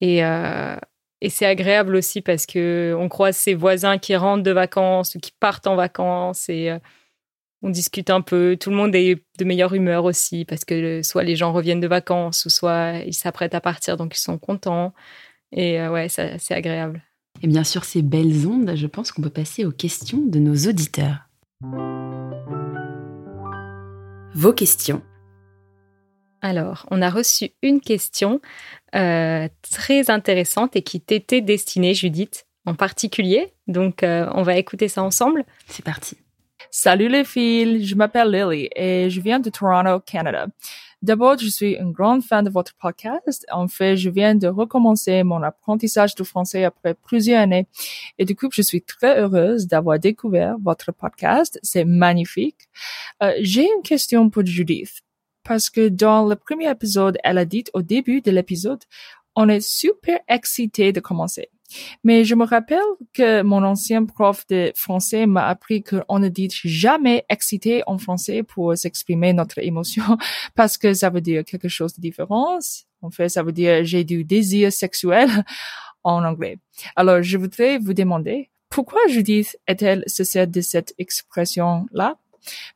Et, 0.00 0.24
euh, 0.24 0.76
et 1.20 1.28
c'est 1.28 1.44
agréable 1.44 1.94
aussi 1.96 2.22
parce 2.22 2.46
que 2.46 2.96
on 2.98 3.10
croise 3.10 3.36
ses 3.36 3.52
voisins 3.52 3.98
qui 3.98 4.16
rentrent 4.16 4.42
de 4.42 4.52
vacances 4.52 5.16
ou 5.16 5.18
qui 5.18 5.32
partent 5.38 5.66
en 5.66 5.76
vacances 5.76 6.48
et 6.48 6.74
on 7.62 7.70
discute 7.70 8.10
un 8.10 8.20
peu. 8.20 8.56
Tout 8.58 8.70
le 8.70 8.76
monde 8.76 8.94
est 8.94 9.22
de 9.38 9.44
meilleure 9.44 9.74
humeur 9.74 10.04
aussi 10.04 10.44
parce 10.44 10.64
que 10.64 11.02
soit 11.02 11.24
les 11.24 11.36
gens 11.36 11.52
reviennent 11.52 11.80
de 11.80 11.88
vacances 11.88 12.44
ou 12.46 12.50
soit 12.50 12.98
ils 13.06 13.14
s'apprêtent 13.14 13.54
à 13.54 13.60
partir 13.60 13.96
donc 13.96 14.16
ils 14.16 14.20
sont 14.20 14.38
contents. 14.38 14.92
Et 15.52 15.80
euh, 15.80 15.90
ouais, 15.90 16.08
c'est 16.08 16.54
agréable. 16.54 17.02
Et 17.42 17.46
bien 17.46 17.64
sûr, 17.64 17.84
ces 17.84 18.02
belles 18.02 18.46
ondes, 18.46 18.72
je 18.74 18.86
pense 18.86 19.12
qu'on 19.12 19.22
peut 19.22 19.30
passer 19.30 19.64
aux 19.64 19.72
questions 19.72 20.22
de 20.24 20.38
nos 20.38 20.56
auditeurs. 20.56 21.28
Vos 24.34 24.52
questions. 24.52 25.02
Alors, 26.42 26.86
on 26.90 27.02
a 27.02 27.10
reçu 27.10 27.50
une 27.62 27.80
question 27.80 28.40
euh, 28.94 29.48
très 29.70 30.10
intéressante 30.10 30.76
et 30.76 30.82
qui 30.82 31.00
t'était 31.00 31.40
destinée, 31.40 31.94
Judith, 31.94 32.46
en 32.66 32.74
particulier. 32.74 33.52
Donc, 33.66 34.02
euh, 34.02 34.28
on 34.34 34.42
va 34.42 34.56
écouter 34.56 34.88
ça 34.88 35.02
ensemble. 35.02 35.44
C'est 35.66 35.84
parti. 35.84 36.16
Salut 36.78 37.08
les 37.08 37.24
filles, 37.24 37.86
je 37.86 37.94
m'appelle 37.94 38.30
Lily 38.30 38.68
et 38.76 39.08
je 39.08 39.18
viens 39.22 39.40
de 39.40 39.48
Toronto, 39.48 39.98
Canada. 40.00 40.46
D'abord, 41.00 41.38
je 41.38 41.48
suis 41.48 41.72
une 41.72 41.90
grande 41.90 42.22
fan 42.22 42.44
de 42.44 42.50
votre 42.50 42.74
podcast. 42.74 43.46
En 43.50 43.66
fait, 43.66 43.96
je 43.96 44.10
viens 44.10 44.34
de 44.34 44.46
recommencer 44.46 45.22
mon 45.22 45.42
apprentissage 45.42 46.14
du 46.14 46.22
français 46.22 46.64
après 46.64 46.92
plusieurs 46.92 47.40
années. 47.40 47.66
Et 48.18 48.26
du 48.26 48.36
coup, 48.36 48.48
je 48.52 48.60
suis 48.60 48.82
très 48.82 49.18
heureuse 49.18 49.66
d'avoir 49.66 49.98
découvert 49.98 50.56
votre 50.62 50.92
podcast. 50.92 51.58
C'est 51.62 51.86
magnifique. 51.86 52.68
Euh, 53.22 53.32
J'ai 53.40 53.66
une 53.74 53.82
question 53.82 54.28
pour 54.28 54.44
Judith. 54.44 55.00
Parce 55.44 55.70
que 55.70 55.88
dans 55.88 56.26
le 56.26 56.36
premier 56.36 56.70
épisode, 56.70 57.16
elle 57.24 57.38
a 57.38 57.46
dit 57.46 57.64
au 57.72 57.80
début 57.80 58.20
de 58.20 58.30
l'épisode, 58.30 58.84
on 59.34 59.48
est 59.48 59.66
super 59.66 60.18
excité 60.28 60.92
de 60.92 61.00
commencer. 61.00 61.48
Mais 62.04 62.24
je 62.24 62.34
me 62.34 62.44
rappelle 62.44 62.78
que 63.12 63.42
mon 63.42 63.62
ancien 63.62 64.04
prof 64.04 64.46
de 64.48 64.72
français 64.74 65.26
m'a 65.26 65.46
appris 65.46 65.82
qu'on 65.82 66.18
ne 66.18 66.28
dit 66.28 66.48
jamais 66.64 67.24
excité 67.28 67.82
en 67.86 67.98
français 67.98 68.42
pour 68.42 68.76
s'exprimer 68.76 69.32
notre 69.32 69.58
émotion 69.58 70.18
parce 70.54 70.78
que 70.78 70.94
ça 70.94 71.10
veut 71.10 71.20
dire 71.20 71.44
quelque 71.44 71.68
chose 71.68 71.94
de 71.94 72.00
différent. 72.00 72.58
En 73.02 73.10
fait, 73.10 73.28
ça 73.28 73.42
veut 73.42 73.52
dire 73.52 73.84
j'ai 73.84 74.04
du 74.04 74.24
désir 74.24 74.72
sexuel 74.72 75.28
en 76.04 76.24
anglais. 76.24 76.58
Alors, 76.94 77.22
je 77.22 77.36
voudrais 77.38 77.78
vous 77.78 77.94
demander 77.94 78.50
pourquoi 78.70 79.00
Judith 79.08 79.56
est-elle 79.66 80.04
celle 80.06 80.50
de 80.50 80.60
cette 80.60 80.94
expression-là? 80.98 82.16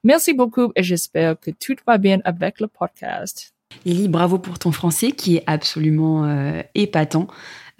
Merci 0.02 0.34
beaucoup 0.34 0.72
et 0.74 0.82
j'espère 0.82 1.38
que 1.38 1.50
tout 1.50 1.76
va 1.86 1.98
bien 1.98 2.20
avec 2.24 2.60
le 2.60 2.66
podcast. 2.66 3.54
Lily, 3.84 4.08
bravo 4.08 4.38
pour 4.38 4.58
ton 4.58 4.72
français 4.72 5.12
qui 5.12 5.36
est 5.36 5.44
absolument 5.46 6.24
euh, 6.24 6.62
épatant. 6.74 7.28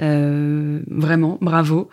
Euh, 0.01 0.81
vraiment, 0.89 1.39
bravo. 1.41 1.91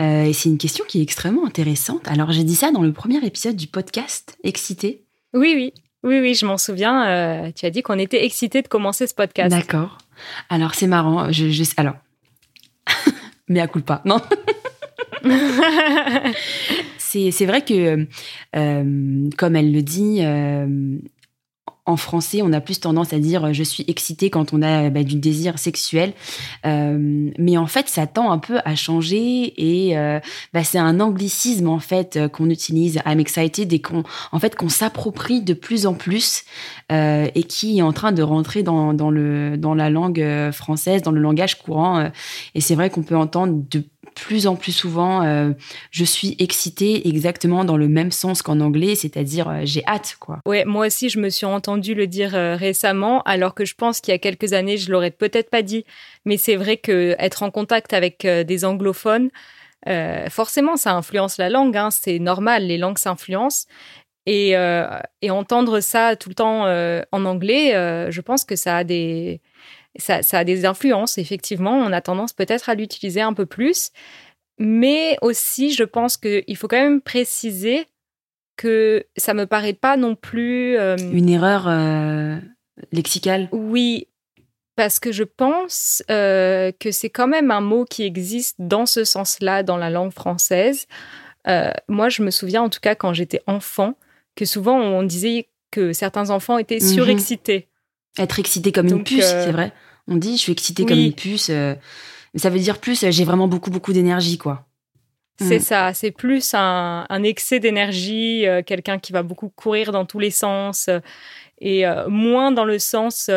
Euh, 0.00 0.24
et 0.24 0.32
c'est 0.32 0.48
une 0.48 0.58
question 0.58 0.84
qui 0.86 1.00
est 1.00 1.02
extrêmement 1.02 1.46
intéressante. 1.46 2.08
Alors, 2.08 2.32
j'ai 2.32 2.44
dit 2.44 2.54
ça 2.54 2.70
dans 2.70 2.82
le 2.82 2.92
premier 2.92 3.24
épisode 3.24 3.56
du 3.56 3.66
podcast, 3.66 4.36
Excité. 4.44 5.04
Oui, 5.34 5.52
oui. 5.54 5.72
Oui, 6.02 6.18
oui, 6.20 6.34
je 6.34 6.46
m'en 6.46 6.56
souviens. 6.56 7.06
Euh, 7.06 7.50
tu 7.54 7.66
as 7.66 7.70
dit 7.70 7.82
qu'on 7.82 7.98
était 7.98 8.24
excité 8.24 8.62
de 8.62 8.68
commencer 8.68 9.06
ce 9.06 9.12
podcast. 9.14 9.50
D'accord. 9.50 9.98
Alors, 10.48 10.74
c'est 10.74 10.86
marrant. 10.86 11.30
Je, 11.30 11.50
je, 11.50 11.64
alors, 11.76 11.96
mais 13.48 13.60
à 13.60 13.66
coup 13.66 13.80
pas. 13.80 14.00
Non. 14.06 14.20
c'est 16.98 17.44
vrai 17.44 17.62
que, 17.62 18.06
comme 19.36 19.56
elle 19.56 19.72
le 19.72 19.82
dit, 19.82 20.22
en 21.86 21.96
français, 21.96 22.40
on 22.42 22.52
a 22.52 22.60
plus 22.60 22.80
tendance 22.80 23.12
à 23.12 23.18
dire 23.18 23.46
euh, 23.46 23.52
je 23.52 23.62
suis 23.62 23.84
excité 23.88 24.30
quand 24.30 24.52
on 24.52 24.62
a 24.62 24.90
bah, 24.90 25.02
du 25.02 25.16
désir 25.16 25.58
sexuel. 25.58 26.12
Euh, 26.66 27.30
mais 27.38 27.56
en 27.56 27.66
fait, 27.66 27.88
ça 27.88 28.06
tend 28.06 28.30
un 28.30 28.38
peu 28.38 28.58
à 28.64 28.74
changer 28.74 29.52
et 29.56 29.96
euh, 29.96 30.20
bah, 30.52 30.64
c'est 30.64 30.78
un 30.78 31.00
anglicisme 31.00 31.68
en 31.68 31.78
fait 31.78 32.18
qu'on 32.32 32.50
utilise. 32.50 33.00
I'm 33.06 33.20
excited 33.20 33.72
et 33.72 33.80
qu'on 33.80 34.02
en 34.32 34.38
fait 34.38 34.56
qu'on 34.56 34.68
s'approprie 34.68 35.42
de 35.42 35.54
plus 35.54 35.86
en 35.86 35.94
plus 35.94 36.44
et 36.90 37.44
qui 37.44 37.78
est 37.78 37.82
en 37.82 37.92
train 37.92 38.10
de 38.10 38.22
rentrer 38.22 38.64
dans, 38.64 38.92
dans 38.94 39.10
le 39.10 39.56
dans 39.56 39.74
la 39.74 39.90
langue 39.90 40.50
française, 40.50 41.02
dans 41.02 41.12
le 41.12 41.20
langage 41.20 41.56
courant. 41.58 42.10
et 42.54 42.60
c'est 42.60 42.74
vrai 42.74 42.90
qu'on 42.90 43.02
peut 43.02 43.16
entendre 43.16 43.62
de 43.70 43.84
plus 44.14 44.46
en 44.46 44.56
plus 44.56 44.72
souvent, 44.72 45.22
euh, 45.24 45.52
je 45.90 46.04
suis 46.04 46.36
excitée 46.38 47.08
exactement 47.08 47.64
dans 47.64 47.76
le 47.76 47.88
même 47.88 48.10
sens 48.10 48.42
qu'en 48.42 48.60
anglais, 48.60 48.94
c'est-à-dire 48.94 49.48
euh, 49.48 49.60
j'ai 49.64 49.84
hâte, 49.86 50.16
quoi. 50.20 50.40
Ouais, 50.46 50.64
moi 50.64 50.86
aussi, 50.86 51.08
je 51.08 51.18
me 51.18 51.28
suis 51.28 51.46
entendu 51.46 51.94
le 51.94 52.06
dire 52.06 52.34
euh, 52.34 52.56
récemment, 52.56 53.22
alors 53.22 53.54
que 53.54 53.64
je 53.64 53.74
pense 53.74 54.00
qu'il 54.00 54.12
y 54.12 54.14
a 54.14 54.18
quelques 54.18 54.52
années, 54.52 54.76
je 54.76 54.90
l'aurais 54.90 55.10
peut-être 55.10 55.50
pas 55.50 55.62
dit. 55.62 55.84
Mais 56.24 56.36
c'est 56.36 56.56
vrai 56.56 56.76
que 56.76 57.14
être 57.18 57.42
en 57.42 57.50
contact 57.50 57.92
avec 57.92 58.26
des 58.26 58.64
anglophones, 58.64 59.30
forcément, 60.28 60.76
ça 60.76 60.92
influence 60.92 61.38
la 61.38 61.48
langue. 61.48 61.76
Hein, 61.76 61.90
c'est 61.90 62.18
normal, 62.18 62.66
les 62.66 62.76
langues 62.76 62.98
s'influencent. 62.98 63.66
Et, 64.26 64.54
entendre 65.30 65.80
ça 65.80 66.14
tout 66.16 66.28
le 66.28 66.34
temps 66.34 66.66
en 66.66 67.24
anglais, 67.24 67.72
je 68.10 68.20
pense 68.20 68.44
que 68.44 68.54
ça 68.54 68.78
a 68.78 68.84
des 68.84 69.40
ça, 69.96 70.20
a 70.32 70.44
des 70.44 70.64
influences, 70.64 71.18
effectivement. 71.18 71.72
On 71.72 71.92
a 71.92 72.00
tendance 72.00 72.32
peut-être 72.32 72.68
à 72.68 72.74
l'utiliser 72.74 73.20
un 73.20 73.32
peu 73.32 73.46
plus. 73.46 73.90
Mais 74.58 75.16
aussi, 75.22 75.72
je 75.72 75.84
pense 75.84 76.16
qu'il 76.16 76.56
faut 76.56 76.68
quand 76.68 76.80
même 76.80 77.00
préciser 77.00 77.86
que 78.56 79.04
ça 79.16 79.32
me 79.32 79.46
paraît 79.46 79.72
pas 79.72 79.96
non 79.96 80.14
plus... 80.14 80.76
Euh, 80.76 80.96
Une 81.12 81.30
erreur 81.30 81.66
euh, 81.66 82.36
lexicale 82.92 83.48
Oui, 83.52 84.06
parce 84.76 85.00
que 85.00 85.12
je 85.12 85.24
pense 85.24 86.02
euh, 86.10 86.70
que 86.78 86.90
c'est 86.90 87.08
quand 87.08 87.26
même 87.26 87.50
un 87.50 87.62
mot 87.62 87.86
qui 87.86 88.02
existe 88.02 88.56
dans 88.58 88.84
ce 88.84 89.04
sens-là 89.04 89.62
dans 89.62 89.78
la 89.78 89.88
langue 89.88 90.12
française. 90.12 90.86
moi, 91.88 92.10
je 92.10 92.22
me 92.22 92.30
souviens 92.30 92.62
en 92.62 92.68
tout 92.68 92.80
cas 92.80 92.94
quand 92.94 93.14
j'étais 93.14 93.40
enfant 93.46 93.94
que 94.36 94.44
souvent 94.44 94.78
on 94.78 95.02
disait 95.02 95.48
que 95.70 95.92
certains 95.92 96.30
enfants 96.30 96.58
étaient 96.58 96.80
mhm. 96.80 96.94
surexcités. 96.94 97.69
Être 98.18 98.38
excité 98.38 98.72
comme 98.72 98.88
une 98.88 99.04
puce, 99.04 99.32
euh, 99.32 99.44
c'est 99.44 99.52
vrai. 99.52 99.72
On 100.08 100.16
dit, 100.16 100.36
je 100.36 100.42
suis 100.42 100.52
excité 100.52 100.84
comme 100.84 100.98
une 100.98 101.12
puce. 101.12 101.48
Euh, 101.50 101.74
ça 102.34 102.50
veut 102.50 102.58
dire 102.58 102.78
plus, 102.78 103.04
j'ai 103.08 103.24
vraiment 103.24 103.48
beaucoup, 103.48 103.70
beaucoup 103.70 103.92
d'énergie, 103.92 104.38
quoi. 104.38 104.66
C'est 105.38 105.58
mm. 105.58 105.62
ça, 105.62 105.94
c'est 105.94 106.10
plus 106.10 106.52
un, 106.54 107.22
excès 107.22 107.60
d'énergie, 107.60 108.46
euh, 108.46 108.62
quelqu'un 108.62 108.98
qui 108.98 109.12
va 109.12 109.22
beaucoup 109.22 109.48
courir 109.48 109.90
dans 109.92 110.04
tous 110.04 110.18
les 110.18 110.30
sens, 110.30 110.90
et 111.62 111.84
moins 112.08 112.52
dans 112.52 112.64
le 112.64 112.78
sens 112.78 113.30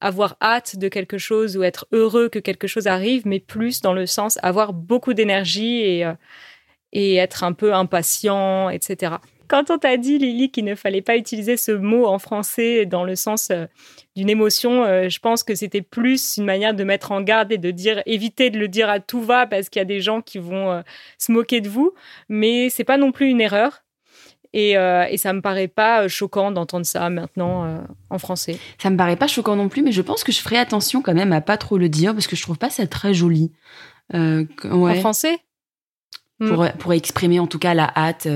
avoir 0.00 0.36
hâte 0.40 0.76
de 0.76 0.88
quelque 0.88 1.18
chose 1.18 1.58
ou 1.58 1.62
être 1.62 1.86
heureux 1.92 2.30
que 2.30 2.38
quelque 2.38 2.66
chose 2.66 2.86
arrive, 2.86 3.26
mais 3.26 3.38
plus 3.38 3.82
dans 3.82 3.92
le 3.92 4.06
sens 4.06 4.38
avoir 4.42 4.72
beaucoup 4.72 5.12
d'énergie 5.12 5.80
et, 5.82 6.10
et 6.92 7.16
être 7.16 7.44
un 7.44 7.52
peu 7.52 7.74
impatient, 7.74 8.70
etc. 8.70 9.16
Quand 9.50 9.68
on 9.68 9.78
t'a 9.78 9.96
dit, 9.96 10.16
Lily, 10.16 10.52
qu'il 10.52 10.64
ne 10.64 10.76
fallait 10.76 11.02
pas 11.02 11.16
utiliser 11.16 11.56
ce 11.56 11.72
mot 11.72 12.06
en 12.06 12.20
français 12.20 12.86
dans 12.86 13.02
le 13.02 13.16
sens 13.16 13.48
euh, 13.50 13.66
d'une 14.14 14.30
émotion, 14.30 14.84
euh, 14.84 15.08
je 15.08 15.18
pense 15.18 15.42
que 15.42 15.56
c'était 15.56 15.82
plus 15.82 16.36
une 16.36 16.44
manière 16.44 16.72
de 16.72 16.84
mettre 16.84 17.10
en 17.10 17.20
garde 17.20 17.50
et 17.50 17.58
de 17.58 17.72
dire, 17.72 18.00
éviter 18.06 18.50
de 18.50 18.60
le 18.60 18.68
dire 18.68 18.88
à 18.88 19.00
tout 19.00 19.20
va 19.20 19.48
parce 19.48 19.68
qu'il 19.68 19.80
y 19.80 19.82
a 19.82 19.86
des 19.86 20.00
gens 20.00 20.20
qui 20.22 20.38
vont 20.38 20.70
euh, 20.70 20.82
se 21.18 21.32
moquer 21.32 21.60
de 21.60 21.68
vous. 21.68 21.92
Mais 22.28 22.70
c'est 22.70 22.84
pas 22.84 22.96
non 22.96 23.10
plus 23.10 23.28
une 23.28 23.40
erreur. 23.40 23.82
Et, 24.52 24.72
et, 24.72 25.16
ça 25.16 25.32
me 25.32 25.40
paraît 25.40 25.68
pas 25.68 26.08
choquant 26.08 26.50
d'entendre 26.50 26.84
ça 26.84 27.08
maintenant 27.08 27.84
en 28.08 28.18
français. 28.18 28.58
Ça 28.78 28.90
me 28.90 28.96
paraît 28.96 29.14
pas 29.14 29.28
choquant 29.28 29.54
non 29.54 29.68
plus, 29.68 29.80
mais 29.80 29.92
je 29.92 30.02
pense 30.02 30.24
que 30.24 30.32
je 30.32 30.40
ferai 30.40 30.56
attention 30.56 31.02
quand 31.02 31.14
même 31.14 31.32
à 31.32 31.40
pas 31.40 31.56
trop 31.56 31.78
le 31.78 31.88
dire 31.88 32.14
parce 32.14 32.26
que 32.26 32.34
je 32.34 32.42
trouve 32.42 32.58
pas 32.58 32.68
ça 32.68 32.84
très 32.88 33.14
joli. 33.14 33.52
Ouais. 34.12 34.48
En 34.64 34.94
français? 34.96 35.38
Pour, 36.40 36.66
pour, 36.80 36.92
exprimer 36.94 37.38
en 37.38 37.46
tout 37.46 37.60
cas 37.60 37.74
la 37.74 37.92
hâte, 37.94 38.26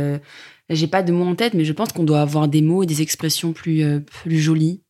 j'ai 0.71 0.87
pas 0.87 1.03
de 1.03 1.13
mots 1.13 1.27
en 1.27 1.35
tête, 1.35 1.55
mais 1.55 1.65
je 1.65 1.73
pense 1.73 1.93
qu'on 1.93 2.05
doit 2.05 2.21
avoir 2.21 2.49
des 2.49 2.63
mots 2.63 2.83
et 2.83 2.87
des 2.87 3.03
expressions 3.03 3.53
plus, 3.53 3.83
euh, 3.83 4.01
plus 4.01 4.39
jolies. 4.39 4.83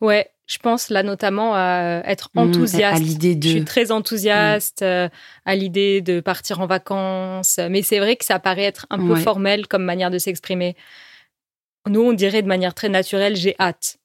Ouais, 0.00 0.30
je 0.46 0.58
pense 0.58 0.90
là 0.90 1.02
notamment 1.02 1.54
à 1.54 2.02
être 2.04 2.30
mmh, 2.34 2.38
enthousiaste. 2.38 2.96
à 2.96 2.98
l'idée 2.98 3.34
de. 3.34 3.48
Je 3.48 3.48
suis 3.48 3.64
très 3.64 3.92
enthousiaste 3.92 4.82
euh, 4.82 5.08
à 5.44 5.54
l'idée 5.54 6.00
de 6.00 6.20
partir 6.20 6.60
en 6.60 6.66
vacances, 6.66 7.58
mais 7.70 7.82
c'est 7.82 7.98
vrai 7.98 8.16
que 8.16 8.24
ça 8.24 8.38
paraît 8.38 8.64
être 8.64 8.86
un 8.90 8.98
peu 8.98 9.14
formel 9.16 9.68
comme 9.68 9.84
manière 9.84 10.10
de 10.10 10.18
s'exprimer. 10.18 10.76
Nous, 11.88 12.02
on 12.02 12.12
dirait 12.12 12.42
de 12.42 12.48
manière 12.48 12.74
très 12.74 12.90
naturelle, 12.90 13.36
j'ai 13.36 13.54
hâte. 13.58 13.98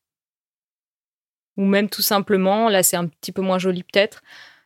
Ou 1.57 1.65
même 1.65 1.89
tout 1.89 2.01
simplement, 2.01 2.69
là 2.69 2.83
c'est 2.83 2.97
un 2.97 3.07
petit 3.07 3.31
peu 3.31 3.41
moins 3.41 3.59
joli 3.59 3.83
peut-être, 3.83 4.21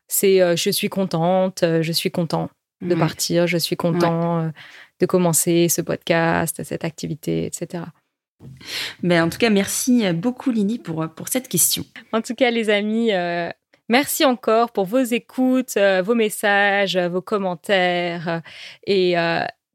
c'est 0.08 0.42
euh, 0.42 0.56
je 0.56 0.70
suis 0.72 0.90
contente, 0.90 1.64
je 1.64 1.92
suis 1.92 2.12
content 2.12 2.50
de 2.82 2.96
partir, 2.96 3.46
je 3.46 3.58
suis 3.58 3.76
content 3.76 4.52
de 5.00 5.06
commencer 5.06 5.70
ce 5.70 5.82
podcast, 5.82 6.64
cette 6.64 6.84
activité, 6.84 7.46
etc. 7.46 7.84
Ben, 9.04 9.24
en 9.24 9.30
tout 9.30 9.38
cas, 9.38 9.50
merci 9.50 10.12
beaucoup, 10.14 10.52
Lily, 10.52 10.80
pour, 10.80 11.08
pour 11.10 11.28
cette 11.28 11.48
question. 11.48 11.84
En 12.12 12.22
tout 12.22 12.36
cas, 12.36 12.52
les 12.52 12.70
amis, 12.70 13.12
euh, 13.12 13.50
merci 13.90 14.26
encore 14.26 14.72
pour 14.72 14.86
vos 14.86 15.00
écoutes, 15.00 15.78
euh, 15.78 16.02
vos 16.02 16.16
messages, 16.16 16.96
euh, 16.96 17.10
vos 17.10 17.22
commentaires 17.22 18.42
et 18.86 19.16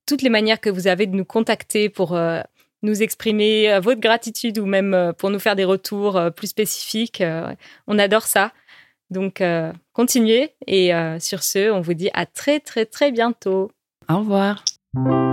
toutes 0.06 0.22
les 0.22 0.30
manières 0.30 0.60
que 0.60 0.70
vous 0.70 0.86
avez 0.86 1.06
de 1.06 1.16
nous 1.16 1.24
contacter 1.24 1.88
pour 1.88 2.18
nous 2.82 3.02
exprimer 3.02 3.78
votre 3.80 4.00
gratitude 4.00 4.58
ou 4.58 4.66
même 4.66 5.14
pour 5.16 5.30
nous 5.30 5.38
faire 5.38 5.56
des 5.56 5.64
retours 5.64 6.20
plus 6.36 6.48
spécifiques. 6.48 7.22
on 7.86 7.98
adore 7.98 8.24
ça. 8.24 8.52
Donc, 9.08 9.42
continuez. 9.94 10.52
Et 10.66 10.90
sur 11.20 11.42
ce, 11.42 11.70
on 11.70 11.80
vous 11.80 11.94
dit 11.94 12.10
à 12.12 12.26
très, 12.26 12.60
très, 12.60 12.84
très 12.84 13.12
bientôt. 13.12 13.70
Au 14.10 14.18
revoir. 14.18 14.62
thank 14.94 15.06
you 15.06 15.23